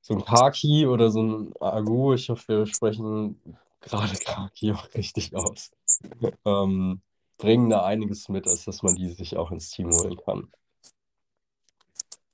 [0.01, 3.39] so ein Kaki oder so ein Agu, ich hoffe, wir sprechen
[3.81, 5.71] gerade Kaki auch richtig aus,
[6.45, 7.01] ähm,
[7.37, 10.51] bringen da einiges mit, als dass man die sich auch ins Team holen kann.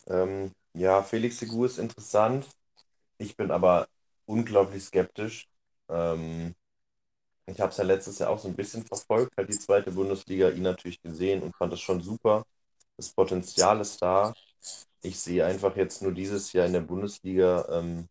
[0.07, 2.47] Ähm, ja, Felix Segur ist interessant.
[3.17, 3.87] Ich bin aber
[4.25, 5.47] unglaublich skeptisch.
[5.89, 6.55] Ähm,
[7.47, 10.49] ich habe es ja letztes Jahr auch so ein bisschen verfolgt, halt die zweite Bundesliga,
[10.49, 12.43] ihn natürlich gesehen und fand das schon super.
[12.97, 14.33] Das Potenzial ist da.
[15.01, 18.07] Ich sehe einfach jetzt nur dieses Jahr in der Bundesliga, ähm,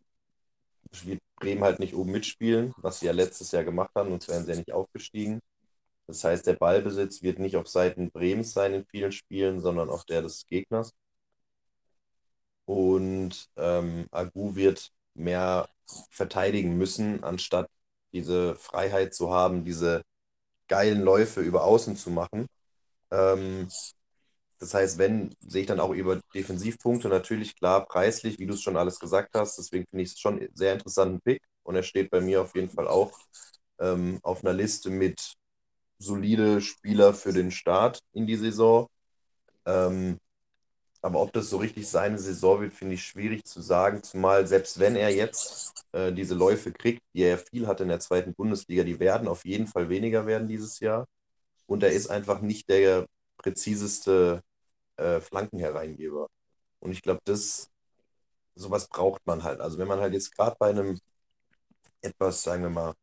[1.05, 4.45] wird Bremen halt nicht oben mitspielen, was sie ja letztes Jahr gemacht haben, sonst wären
[4.45, 5.41] sie ja nicht aufgestiegen.
[6.07, 10.05] Das heißt, der Ballbesitz wird nicht auf Seiten Bremens sein in vielen Spielen, sondern auf
[10.05, 10.93] der des Gegners.
[12.65, 15.69] Und ähm, Agu wird mehr
[16.11, 17.69] verteidigen müssen, anstatt
[18.17, 20.03] diese Freiheit zu haben, diese
[20.69, 22.47] geilen Läufe über Außen zu machen.
[23.13, 23.69] Ähm,
[24.59, 28.63] das heißt, wenn, sehe ich dann auch über Defensivpunkte natürlich klar preislich, wie du es
[28.63, 29.59] schon alles gesagt hast.
[29.59, 32.71] Deswegen finde ich es schon sehr interessanten Pick und er steht bei mir auf jeden
[32.71, 33.19] Fall auch
[33.81, 35.35] ähm, auf einer Liste mit
[35.99, 38.89] solide Spieler für den Start in die Saison.
[39.67, 40.19] Ähm,
[41.07, 44.03] aber ob das so richtig seine Saison wird, finde ich schwierig zu sagen.
[44.03, 48.01] Zumal selbst wenn er jetzt äh, diese Läufe kriegt, die er viel hat in der
[48.01, 51.07] zweiten Bundesliga, die werden auf jeden Fall weniger werden dieses Jahr.
[51.67, 53.07] Und er ist einfach nicht der
[53.39, 54.43] präziseste
[54.97, 56.29] äh, Flankenhereingeber.
[56.81, 57.71] Und ich glaube, das,
[58.57, 59.61] sowas braucht man halt.
[59.61, 60.99] Also wenn man halt jetzt gerade bei einem
[62.03, 62.95] etwas, sagen wir mal,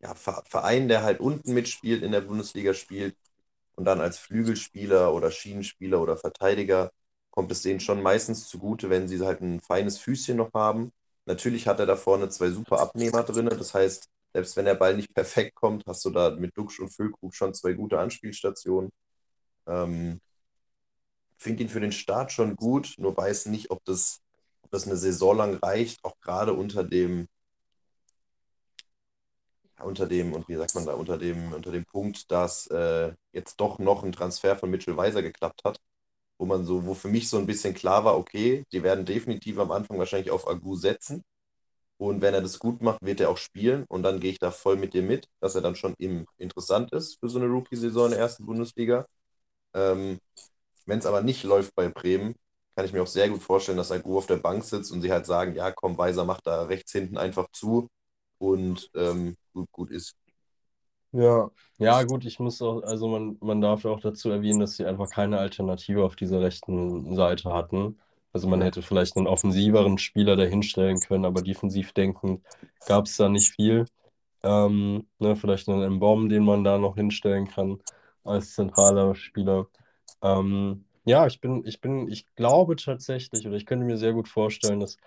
[0.00, 3.16] ja, Verein, der halt unten mitspielt, in der Bundesliga spielt
[3.76, 6.90] und dann als Flügelspieler oder Schienenspieler oder Verteidiger
[7.38, 10.90] kommt es denen schon meistens zugute, wenn sie halt ein feines Füßchen noch haben.
[11.24, 13.46] Natürlich hat er da vorne zwei super Abnehmer drin.
[13.46, 16.92] Das heißt, selbst wenn der Ball nicht perfekt kommt, hast du da mit Duxch und
[16.92, 18.90] Füllkrug schon zwei gute Anspielstationen.
[19.68, 20.20] Ähm,
[21.36, 24.18] Finde ihn für den Start schon gut, nur weiß nicht, ob das,
[24.62, 27.28] ob das eine Saison lang reicht, auch gerade unter dem,
[29.78, 33.60] unter dem, und wie sagt man da, unter dem, unter dem Punkt, dass äh, jetzt
[33.60, 35.80] doch noch ein Transfer von Mitchell Weiser geklappt hat,
[36.38, 39.58] wo man so, wo für mich so ein bisschen klar war, okay, die werden definitiv
[39.58, 41.24] am Anfang wahrscheinlich auf Agu setzen.
[41.98, 43.84] Und wenn er das gut macht, wird er auch spielen.
[43.88, 46.92] Und dann gehe ich da voll mit dir mit, dass er dann schon im interessant
[46.92, 49.06] ist für so eine Rookie-Saison in der ersten Bundesliga.
[49.74, 50.18] Ähm,
[50.86, 52.36] wenn es aber nicht läuft bei Bremen,
[52.76, 55.12] kann ich mir auch sehr gut vorstellen, dass Agu auf der Bank sitzt und sie
[55.12, 57.88] halt sagen, ja, komm, Weiser macht da rechts hinten einfach zu
[58.38, 60.16] und ähm, gut, gut ist.
[61.12, 64.84] Ja, ja, gut, ich muss auch, also man, man darf auch dazu erwähnen, dass sie
[64.84, 67.98] einfach keine Alternative auf dieser rechten Seite hatten.
[68.32, 72.42] Also man hätte vielleicht einen offensiveren Spieler dahinstellen können, aber defensiv denkend
[72.84, 73.86] gab es da nicht viel.
[74.42, 77.80] Ähm, ne, vielleicht einen Mbom, den man da noch hinstellen kann
[78.24, 79.68] als zentraler Spieler.
[80.22, 84.28] Ähm, ja, ich bin, ich bin, ich glaube tatsächlich, oder ich könnte mir sehr gut
[84.28, 84.98] vorstellen, dass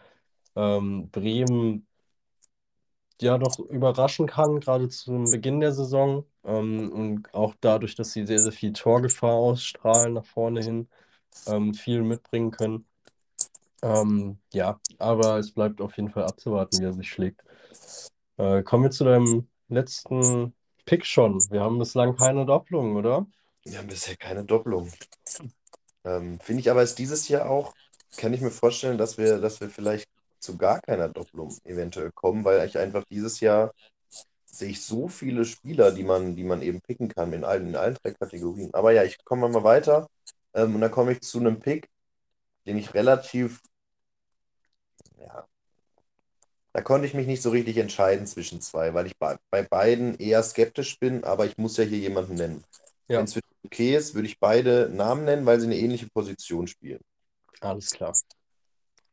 [0.56, 1.88] ähm, Bremen
[3.22, 6.26] ja doch überraschen kann, gerade zum Beginn der Saison.
[6.44, 10.88] Ähm, und auch dadurch, dass sie sehr, sehr viel Torgefahr ausstrahlen nach vorne hin,
[11.48, 12.86] ähm, viel mitbringen können.
[13.84, 17.42] Ähm, ja, aber es bleibt auf jeden Fall abzuwarten, wie er sich schlägt.
[18.38, 20.54] Äh, kommen wir zu deinem letzten
[20.86, 21.40] Pick schon.
[21.50, 23.26] Wir haben bislang keine Doppelung, oder?
[23.64, 24.92] Wir haben bisher keine Doppelung.
[26.04, 27.74] Ähm, Finde ich aber ist dieses Jahr auch,
[28.18, 30.08] kann ich mir vorstellen, dass wir, dass wir vielleicht
[30.42, 33.74] zu gar keiner Doppelung eventuell kommen, weil ich einfach dieses Jahr
[34.46, 37.76] sehe ich so viele Spieler, die man, die man eben picken kann in allen, in
[37.76, 38.74] allen drei Kategorien.
[38.74, 40.10] Aber ja, ich komme mal weiter
[40.54, 41.90] ähm, und dann komme ich zu einem Pick,
[42.66, 43.62] den ich relativ,
[45.18, 45.48] ja,
[46.74, 50.16] da konnte ich mich nicht so richtig entscheiden zwischen zwei, weil ich bei, bei beiden
[50.16, 52.64] eher skeptisch bin, aber ich muss ja hier jemanden nennen.
[53.08, 53.18] Ja.
[53.18, 57.02] Wenn es okay ist, würde ich beide Namen nennen, weil sie eine ähnliche Position spielen.
[57.60, 58.14] Alles klar.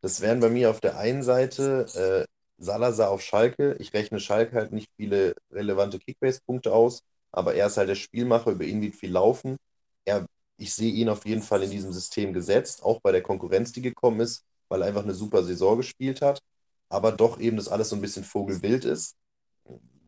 [0.01, 3.77] Das wären bei mir auf der einen Seite äh, Salazar auf Schalke.
[3.81, 8.51] Ich rechne Schalke halt nicht viele relevante Kickbase-Punkte aus, aber er ist halt der Spielmacher,
[8.53, 9.57] über ihn wird viel laufen.
[10.05, 13.73] er, ich sehe ihn auf jeden Fall in diesem System gesetzt, auch bei der Konkurrenz,
[13.73, 16.41] die gekommen ist, weil er einfach eine super Saison gespielt hat,
[16.89, 19.17] aber doch eben das alles so ein bisschen vogelwild ist.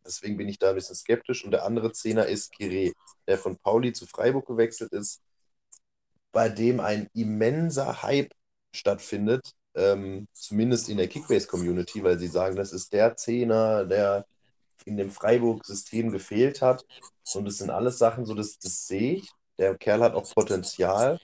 [0.04, 1.44] Deswegen bin ich da ein bisschen skeptisch.
[1.44, 2.92] Und der andere Zehner ist Kire,
[3.28, 5.20] der von Pauli zu Freiburg gewechselt ist,
[6.32, 8.32] bei dem ein immenser Hype
[8.74, 14.26] stattfindet, ähm, zumindest in der Kickbase-Community, weil sie sagen, das ist der Zehner, der
[14.84, 16.84] in dem Freiburg-System gefehlt hat.
[17.34, 19.30] Und das sind alles Sachen, so das, das sehe ich.
[19.58, 21.18] Der Kerl hat auch Potenzial.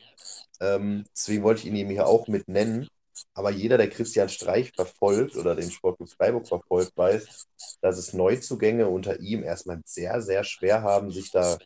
[0.61, 2.89] Ähm, deswegen wollte ich ihn eben hier auch mit nennen.
[3.35, 7.47] Aber jeder, der Christian Streich verfolgt oder den Sportclub Freiburg verfolgt, weiß,
[7.81, 11.59] dass es Neuzugänge unter ihm erstmal sehr, sehr schwer haben, sich da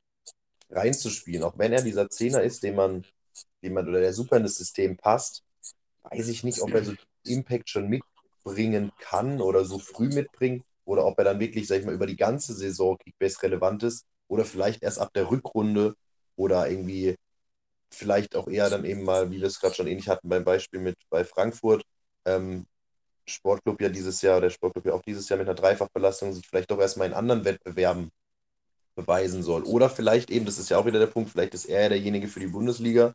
[0.71, 1.43] reinzuspielen.
[1.43, 3.05] Auch wenn er dieser Zehner ist, den man,
[3.63, 5.45] den man oder der super in das System passt,
[6.03, 11.05] weiß ich nicht, ob er so Impact schon mitbringen kann oder so früh mitbringt oder
[11.05, 14.45] ob er dann wirklich, sag ich mal, über die ganze Saison Kickbase relevant ist oder
[14.45, 15.95] vielleicht erst ab der Rückrunde
[16.37, 17.17] oder irgendwie
[17.91, 20.81] vielleicht auch eher dann eben mal, wie wir es gerade schon ähnlich hatten beim Beispiel
[20.81, 21.85] mit bei Frankfurt,
[22.25, 22.67] ähm,
[23.27, 26.71] Sportclub ja dieses Jahr, der Sportclub ja auch dieses Jahr mit einer Dreifachbelastung sich vielleicht
[26.71, 28.11] doch erstmal in anderen Wettbewerben
[28.95, 29.63] beweisen soll.
[29.63, 32.29] Oder vielleicht eben, das ist ja auch wieder der Punkt, vielleicht ist er ja derjenige
[32.29, 33.15] für die Bundesliga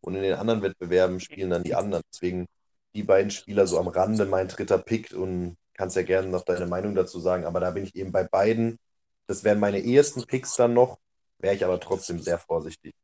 [0.00, 2.02] und in den anderen Wettbewerben spielen dann die anderen.
[2.12, 2.46] Deswegen
[2.94, 6.66] die beiden Spieler so am Rande mein dritter Pick und kannst ja gerne noch deine
[6.66, 8.78] Meinung dazu sagen, aber da bin ich eben bei beiden.
[9.26, 10.98] Das wären meine ehesten Picks dann noch,
[11.38, 12.94] wäre ich aber trotzdem sehr vorsichtig.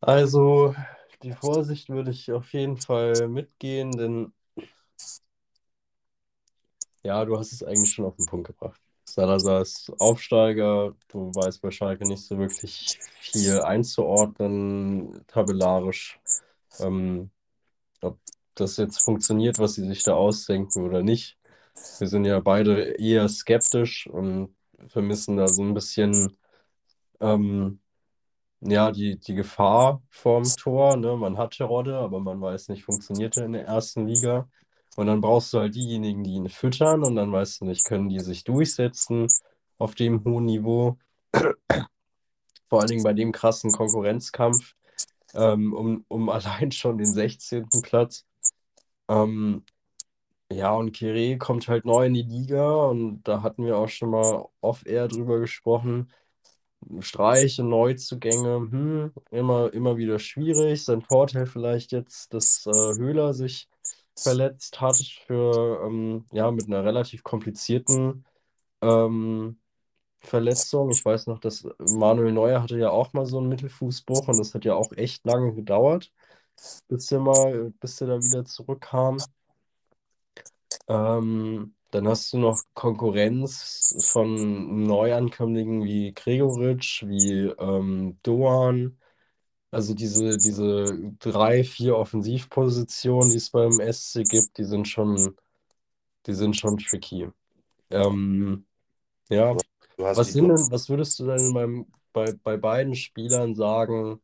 [0.00, 0.74] Also,
[1.22, 4.32] die Vorsicht würde ich auf jeden Fall mitgehen, denn
[7.02, 8.80] ja, du hast es eigentlich schon auf den Punkt gebracht.
[9.12, 16.18] Salazar ist Aufsteiger, du weißt bei Schalke nicht so wirklich viel einzuordnen, tabellarisch.
[16.80, 17.30] Ähm,
[18.00, 18.18] ob
[18.54, 21.38] das jetzt funktioniert, was sie sich da ausdenken oder nicht.
[21.98, 24.56] Wir sind ja beide eher skeptisch und
[24.88, 26.36] vermissen da so ein bisschen
[27.20, 27.80] ähm,
[28.60, 30.96] ja, die, die Gefahr vorm Tor.
[30.96, 31.16] Ne?
[31.16, 34.48] Man hat Terodde, aber man weiß nicht, funktioniert er in der ersten Liga.
[34.96, 38.08] Und dann brauchst du halt diejenigen, die ihn füttern und dann weißt du nicht, können
[38.08, 39.26] die sich durchsetzen
[39.78, 40.98] auf dem hohen Niveau.
[42.68, 44.74] Vor allen Dingen bei dem krassen Konkurrenzkampf
[45.34, 47.68] ähm, um, um allein schon den 16.
[47.82, 48.26] Platz.
[49.08, 49.64] Ähm,
[50.50, 54.10] ja, und Kire kommt halt neu in die Liga und da hatten wir auch schon
[54.10, 56.12] mal off-air drüber gesprochen.
[57.00, 60.84] Streiche, Neuzugänge, hm, immer, immer wieder schwierig.
[60.84, 63.68] Sein Vorteil vielleicht jetzt, dass äh, Höhler sich
[64.16, 64.96] verletzt hat
[65.26, 68.24] für ähm, ja mit einer relativ komplizierten
[68.82, 69.60] ähm,
[70.20, 70.90] Verletzung.
[70.90, 74.54] Ich weiß noch, dass Manuel Neuer hatte ja auch mal so einen Mittelfußbruch und das
[74.54, 76.12] hat ja auch echt lange gedauert,
[76.88, 79.18] bis er mal, bis er da wieder zurückkam.
[80.88, 88.98] Ähm, dann hast du noch Konkurrenz von Neuankömmlingen wie Gregoritsch, wie ähm, Doan.
[89.72, 95.34] Also diese, diese drei, vier Offensivpositionen, die es beim SC gibt, die sind schon,
[96.26, 97.30] die sind schon tricky.
[97.88, 98.66] Ähm,
[99.30, 99.56] ja,
[99.96, 104.20] was sind denn, was würdest du denn beim, bei, bei beiden Spielern sagen,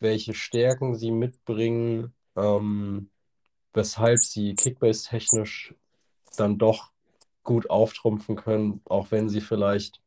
[0.00, 3.08] welche Stärken sie mitbringen, ähm,
[3.72, 5.76] weshalb sie Kickbase-technisch
[6.36, 6.90] dann doch
[7.44, 10.00] gut auftrumpfen können, auch wenn sie vielleicht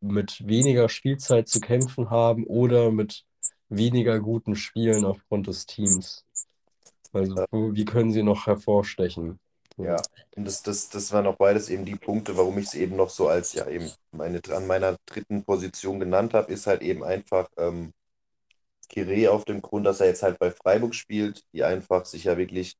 [0.00, 3.24] mit weniger Spielzeit zu kämpfen haben oder mit
[3.70, 6.24] weniger guten Spielen aufgrund des Teams.
[7.12, 9.38] Also wie können sie noch hervorstechen?
[9.78, 9.96] Ja,
[10.36, 13.08] und das, das, das waren auch beides eben die Punkte, warum ich es eben noch
[13.08, 17.48] so als ja eben meine, an meiner dritten Position genannt habe, ist halt eben einfach
[17.56, 17.92] ähm,
[18.88, 22.36] Kire auf dem Grund, dass er jetzt halt bei Freiburg spielt, die einfach sich ja
[22.36, 22.76] wirklich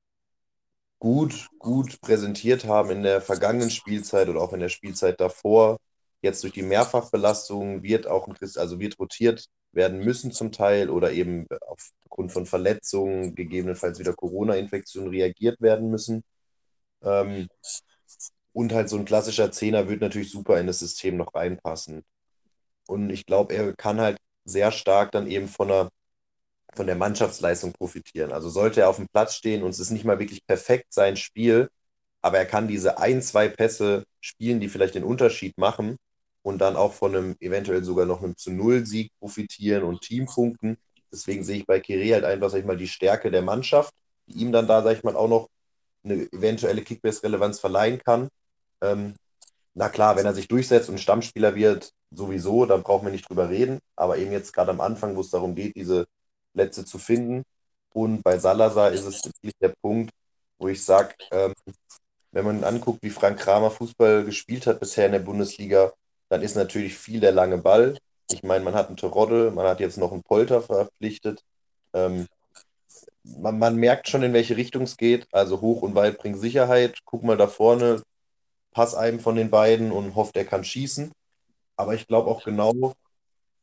[0.99, 5.79] gut, gut präsentiert haben in der vergangenen Spielzeit oder auch in der Spielzeit davor.
[6.23, 10.91] Jetzt durch die Mehrfachbelastung wird auch ein Christ, also wird rotiert werden müssen zum Teil
[10.91, 16.25] oder eben aufgrund von Verletzungen, gegebenenfalls wieder Corona-Infektionen reagiert werden müssen.
[17.03, 17.49] Ähm,
[18.53, 22.05] und halt so ein klassischer Zehner wird natürlich super in das System noch reinpassen.
[22.87, 25.91] Und ich glaube, er kann halt sehr stark dann eben von einer
[26.75, 28.33] von der Mannschaftsleistung profitieren.
[28.33, 31.17] Also sollte er auf dem Platz stehen und es ist nicht mal wirklich perfekt sein
[31.17, 31.69] Spiel,
[32.23, 35.97] aber er kann diese ein, zwei Pässe spielen, die vielleicht den Unterschied machen
[36.51, 40.77] und dann auch von einem eventuell sogar noch einem zu Null Sieg profitieren und Teampunkten.
[41.13, 43.95] Deswegen sehe ich bei Kire halt einfach, sag ich mal, die Stärke der Mannschaft,
[44.27, 45.49] die ihm dann da, sag ich mal, auch noch
[46.03, 48.29] eine eventuelle Kickbase-Relevanz verleihen kann.
[48.81, 49.15] Ähm,
[49.75, 53.49] na klar, wenn er sich durchsetzt und Stammspieler wird, sowieso, dann brauchen wir nicht drüber
[53.49, 53.79] reden.
[53.95, 56.07] Aber eben jetzt gerade am Anfang, wo es darum geht, diese
[56.53, 57.45] Plätze zu finden.
[57.93, 60.11] Und bei Salazar ist es wirklich der Punkt,
[60.59, 61.55] wo ich sage, ähm,
[62.33, 65.93] wenn man anguckt, wie Frank Kramer Fußball gespielt hat bisher in der Bundesliga,
[66.31, 67.99] dann ist natürlich viel der lange Ball.
[68.31, 71.43] Ich meine, man hat einen Terodde, man hat jetzt noch einen Polter verpflichtet.
[71.93, 72.27] Ähm,
[73.25, 75.27] man, man, merkt schon, in welche Richtung es geht.
[75.33, 77.01] Also hoch und weit bringt Sicherheit.
[77.05, 78.03] Guck mal da vorne,
[78.71, 81.11] pass einem von den beiden und hofft, er kann schießen.
[81.77, 82.95] Aber ich glaube auch genau,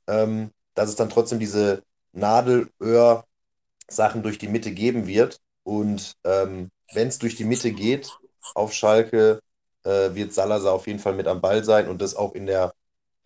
[0.08, 5.40] ähm, dass es dann trotzdem diese Nadelöhr-Sachen durch die Mitte geben wird.
[5.64, 8.12] Und ähm, wenn es durch die Mitte geht
[8.56, 9.40] auf Schalke,
[9.88, 12.74] äh, wird Salazar auf jeden Fall mit am Ball sein und das auch in der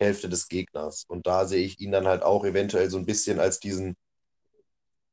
[0.00, 1.04] Hälfte des Gegners.
[1.08, 3.96] Und da sehe ich ihn dann halt auch eventuell so ein bisschen als diesen,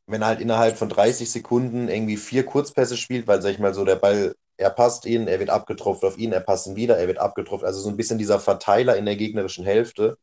[0.07, 3.73] wenn er halt innerhalb von 30 Sekunden irgendwie vier Kurzpässe spielt, weil, sag ich mal,
[3.73, 6.97] so der Ball, er passt ihn, er wird abgetroffen auf ihn, er passt ihn wieder,
[6.97, 7.65] er wird abgetroffen.
[7.65, 10.17] Also so ein bisschen dieser Verteiler in der gegnerischen Hälfte.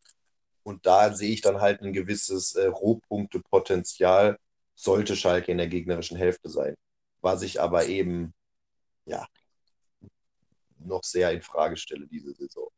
[0.64, 4.38] Und da sehe ich dann halt ein gewisses äh, Rohpunktepotenzial,
[4.74, 6.74] sollte Schalke in der gegnerischen Hälfte sein.
[7.20, 8.34] Was ich aber eben,
[9.06, 9.26] ja,
[10.87, 12.68] noch sehr in Frage stelle diese Saison.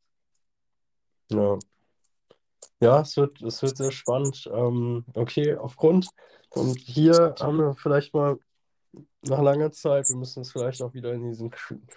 [1.30, 1.58] Ja.
[2.80, 4.48] Ja, es wird, es wird sehr spannend.
[4.52, 6.08] Ähm, okay, aufgrund,
[6.50, 8.38] und hier haben wir vielleicht mal
[9.22, 11.52] nach langer Zeit, wir müssen uns vielleicht auch wieder in diesen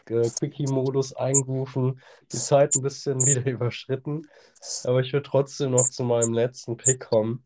[0.09, 2.01] äh, Quickie-Modus einrufen,
[2.31, 4.27] die Zeit ein bisschen wieder überschritten.
[4.83, 7.45] Aber ich würde trotzdem noch zu meinem letzten Pick kommen,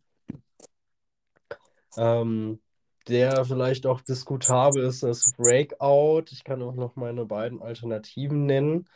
[1.97, 2.59] ähm,
[3.07, 6.25] der vielleicht auch diskutabel ist, das Breakout.
[6.31, 8.87] Ich kann auch noch meine beiden Alternativen nennen.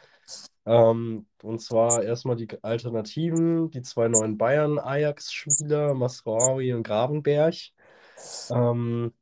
[0.66, 7.56] Ähm, und zwar erstmal die Alternativen, die zwei neuen Bayern-Ajax-Spieler, Masraoui und Gravenberg.
[8.52, 9.14] Ähm,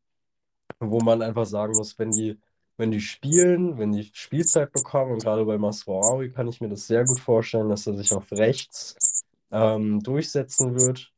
[0.79, 2.39] wo man einfach sagen muss, wenn die,
[2.77, 6.87] wenn die spielen, wenn die Spielzeit bekommen, und gerade bei Masraoui kann ich mir das
[6.87, 11.11] sehr gut vorstellen, dass er sich auf rechts ähm, durchsetzen wird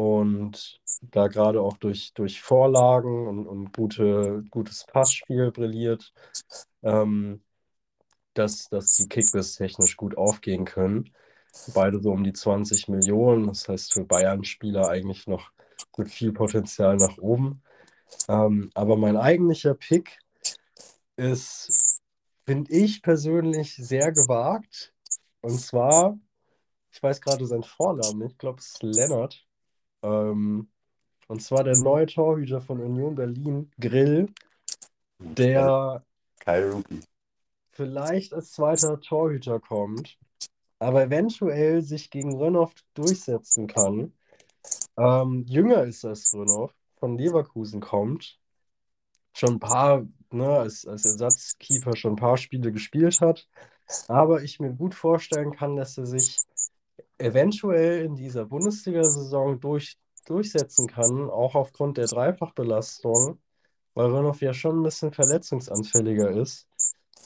[0.00, 6.12] und da gerade auch durch, durch Vorlagen und, und gute, gutes Passspiel brilliert.
[6.82, 7.42] Ähm,
[8.34, 11.10] dass, dass die Kickbiss technisch gut aufgehen können.
[11.74, 13.48] Beide so um die 20 Millionen.
[13.48, 15.50] Das heißt für Bayern-Spieler eigentlich noch
[15.96, 17.62] mit viel Potenzial nach oben.
[18.28, 20.18] Ähm, aber mein eigentlicher Pick
[21.16, 22.00] ist,
[22.46, 24.94] finde ich persönlich, sehr gewagt.
[25.40, 26.18] Und zwar,
[26.92, 29.44] ich weiß gerade seinen Vornamen ich glaube, es ist Lennart.
[30.02, 30.68] Ähm,
[31.28, 34.28] und zwar der neue Torhüter von Union Berlin, Grill,
[35.18, 36.04] der
[36.40, 37.00] Kai Rookie.
[37.72, 40.18] vielleicht als zweiter Torhüter kommt,
[40.78, 44.12] aber eventuell sich gegen Rönnow durchsetzen kann.
[44.96, 48.38] Ähm, jünger ist als Rönnow, von Leverkusen kommt,
[49.34, 53.48] schon ein paar, ne, als, als Ersatzkeeper schon ein paar Spiele gespielt hat,
[54.08, 56.42] aber ich mir gut vorstellen kann, dass er sich
[57.20, 63.38] eventuell in dieser Bundesliga-Saison durch, durchsetzen kann, auch aufgrund der Dreifachbelastung,
[63.94, 66.66] weil Rönnow ja schon ein bisschen verletzungsanfälliger ist.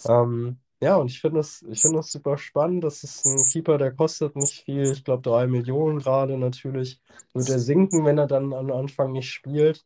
[0.06, 2.84] Ähm, ja, und ich finde das, ich finde das super spannend.
[2.84, 4.92] Das ist ein Keeper, der kostet nicht viel.
[4.92, 7.00] Ich glaube, drei Millionen gerade natürlich.
[7.32, 9.84] Wird er sinken, wenn er dann am Anfang nicht spielt.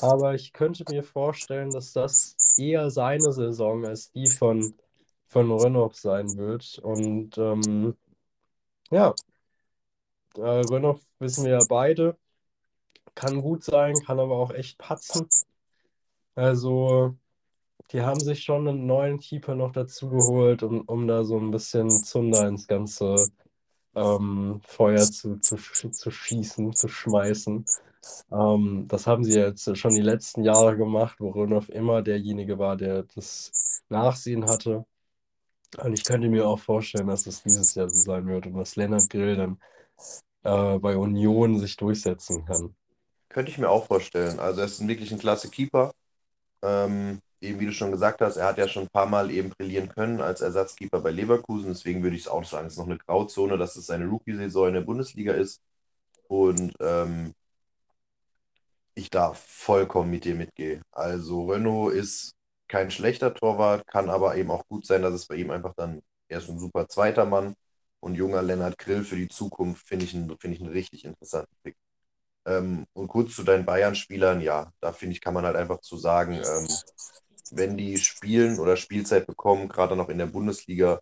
[0.00, 4.74] Aber ich könnte mir vorstellen, dass das eher seine Saison als die von,
[5.28, 6.78] von Rönnow sein wird.
[6.78, 7.94] Und ähm,
[8.90, 9.14] ja,
[10.38, 12.16] äh, Rönnow wissen wir ja beide.
[13.14, 15.28] Kann gut sein, kann aber auch echt patzen.
[16.34, 17.16] Also
[17.92, 21.50] die haben sich schon einen neuen Keeper noch dazu geholt, um, um da so ein
[21.50, 23.28] bisschen Zunder ins ganze
[23.94, 27.64] ähm, Feuer zu, zu, zu schießen, zu schmeißen.
[28.32, 32.76] Ähm, das haben sie jetzt schon die letzten Jahre gemacht, wo Rönhoff immer derjenige war,
[32.76, 34.84] der das Nachsehen hatte.
[35.82, 38.76] Und ich könnte mir auch vorstellen, dass es dieses Jahr so sein wird und dass
[38.76, 39.58] Lennart Grill dann
[40.44, 42.74] äh, bei Union sich durchsetzen kann.
[43.28, 44.38] Könnte ich mir auch vorstellen.
[44.38, 45.92] Also er ist wirklich ein klasse Keeper.
[46.62, 49.50] Ähm, eben wie du schon gesagt hast, er hat ja schon ein paar Mal eben
[49.50, 51.68] brillieren können als Ersatzkeeper bei Leverkusen.
[51.68, 54.68] Deswegen würde ich es auch sagen, es ist noch eine Grauzone, dass es seine Rookie-Saison
[54.68, 55.60] in der Bundesliga ist.
[56.28, 57.34] Und ähm,
[58.94, 60.82] ich darf vollkommen mit dir mitgehen.
[60.92, 62.34] Also Renault ist
[62.68, 66.02] kein schlechter Torwart, kann aber eben auch gut sein, dass es bei ihm einfach dann,
[66.28, 67.54] er ist ein super zweiter Mann
[68.04, 71.56] und junger Lennart Grill für die Zukunft finde ich, einen, find ich einen richtig interessanten
[71.62, 71.74] Pick.
[72.44, 75.96] Ähm, und kurz zu deinen Bayern-Spielern, ja, da finde ich, kann man halt einfach zu
[75.96, 76.68] sagen, ähm,
[77.52, 81.00] wenn die spielen oder Spielzeit bekommen, gerade noch in der Bundesliga,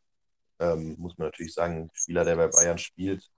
[0.60, 3.28] ähm, muss man natürlich sagen, Spieler, der bei Bayern spielt,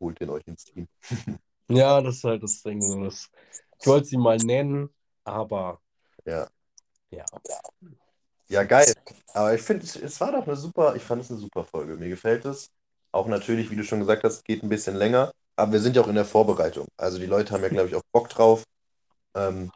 [0.00, 0.88] holt den euch ins Team.
[1.68, 2.80] ja, das ist halt das Ding.
[3.04, 3.30] Das,
[3.80, 4.92] ich wollte sie mal nennen,
[5.22, 5.80] aber
[6.24, 6.48] ja.
[7.10, 7.24] Ja.
[8.48, 8.92] Ja, geil.
[9.34, 11.96] Aber ich finde, es, es war doch eine super, ich fand es eine super Folge.
[11.96, 12.70] Mir gefällt es.
[13.12, 15.32] Auch natürlich, wie du schon gesagt hast, geht ein bisschen länger.
[15.56, 16.86] Aber wir sind ja auch in der Vorbereitung.
[16.96, 18.64] Also die Leute haben ja, glaube ich, auch Bock drauf.
[19.34, 19.70] Ähm,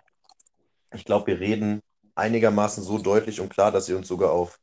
[0.95, 1.81] ich glaube, wir reden
[2.15, 4.59] einigermaßen so deutlich und klar, dass sie uns sogar auf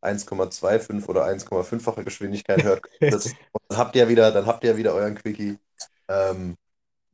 [0.00, 2.82] 1,25 oder 1,5-fache Geschwindigkeit hört.
[3.00, 3.34] Das,
[3.68, 5.58] dann habt ihr wieder, dann habt ihr wieder euren Quickie.
[6.08, 6.56] Ähm,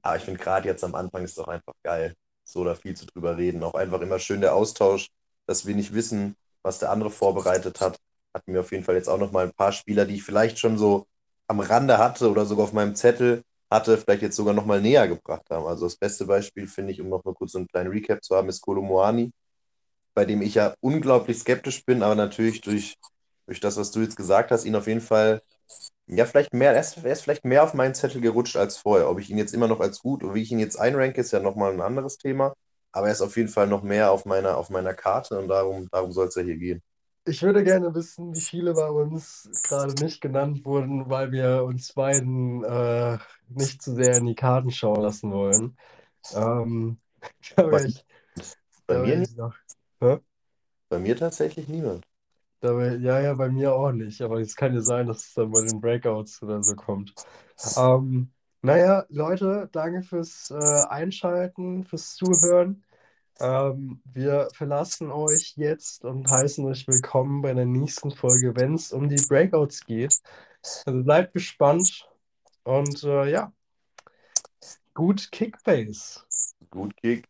[0.03, 3.07] aber ich finde gerade jetzt am Anfang ist doch einfach geil, so da viel zu
[3.07, 3.63] drüber reden.
[3.65, 5.09] Auch einfach immer schön der Austausch,
[5.47, 7.99] dass wir nicht wissen, was der andere vorbereitet hat.
[8.35, 10.59] Hatten wir auf jeden Fall jetzt auch noch mal ein paar Spieler, die ich vielleicht
[10.59, 11.07] schon so
[11.49, 15.09] am Rande hatte oder sogar auf meinem Zettel hatte, vielleicht jetzt sogar noch mal näher
[15.09, 15.67] gebracht haben.
[15.67, 18.37] Also das beste Beispiel finde ich, um noch mal kurz so einen kleinen Recap zu
[18.37, 19.33] haben, ist Kolo Moani,
[20.15, 22.97] bei dem ich ja unglaublich skeptisch bin, aber natürlich durch,
[23.47, 25.43] durch das, was du jetzt gesagt hast, ihn auf jeden Fall
[26.07, 29.11] ja, vielleicht mehr, er ist, er ist vielleicht mehr auf meinen Zettel gerutscht als vorher.
[29.11, 31.33] Ob ich ihn jetzt immer noch als gut oder wie ich ihn jetzt einranke, ist
[31.33, 32.55] ja nochmal ein anderes Thema.
[32.97, 35.87] Aber er ist auf jeden Fall noch mehr auf meiner, auf meiner Karte und darum,
[35.93, 36.83] darum soll es ja hier gehen.
[37.27, 41.93] Ich würde gerne wissen, wie viele bei uns gerade nicht genannt wurden, weil wir uns
[41.93, 43.19] beiden äh,
[43.51, 45.77] nicht zu sehr in die Karten schauen lassen wollen.
[46.35, 46.97] Ähm,
[47.57, 48.03] Bei, ich,
[48.87, 49.55] bei mir nicht, ich noch.
[50.01, 50.17] Hä?
[50.89, 52.03] bei mir tatsächlich niemand.
[52.61, 54.23] Da wär, ja, ja, bei mir auch nicht.
[54.23, 57.15] Aber es kann ja sein, dass es dann bei den Breakouts oder so kommt.
[57.77, 58.31] Ähm,
[58.67, 62.83] naja, Leute, danke fürs äh, Einschalten, fürs Zuhören.
[63.39, 68.93] Ähm, wir verlassen euch jetzt und heißen euch willkommen bei der nächsten Folge, wenn es
[68.93, 70.21] um die Breakouts geht.
[70.85, 72.09] Also bleibt gespannt
[72.65, 73.53] und äh, ja,
[74.95, 76.23] gut Kickbase.
[76.69, 77.29] Gut Kick.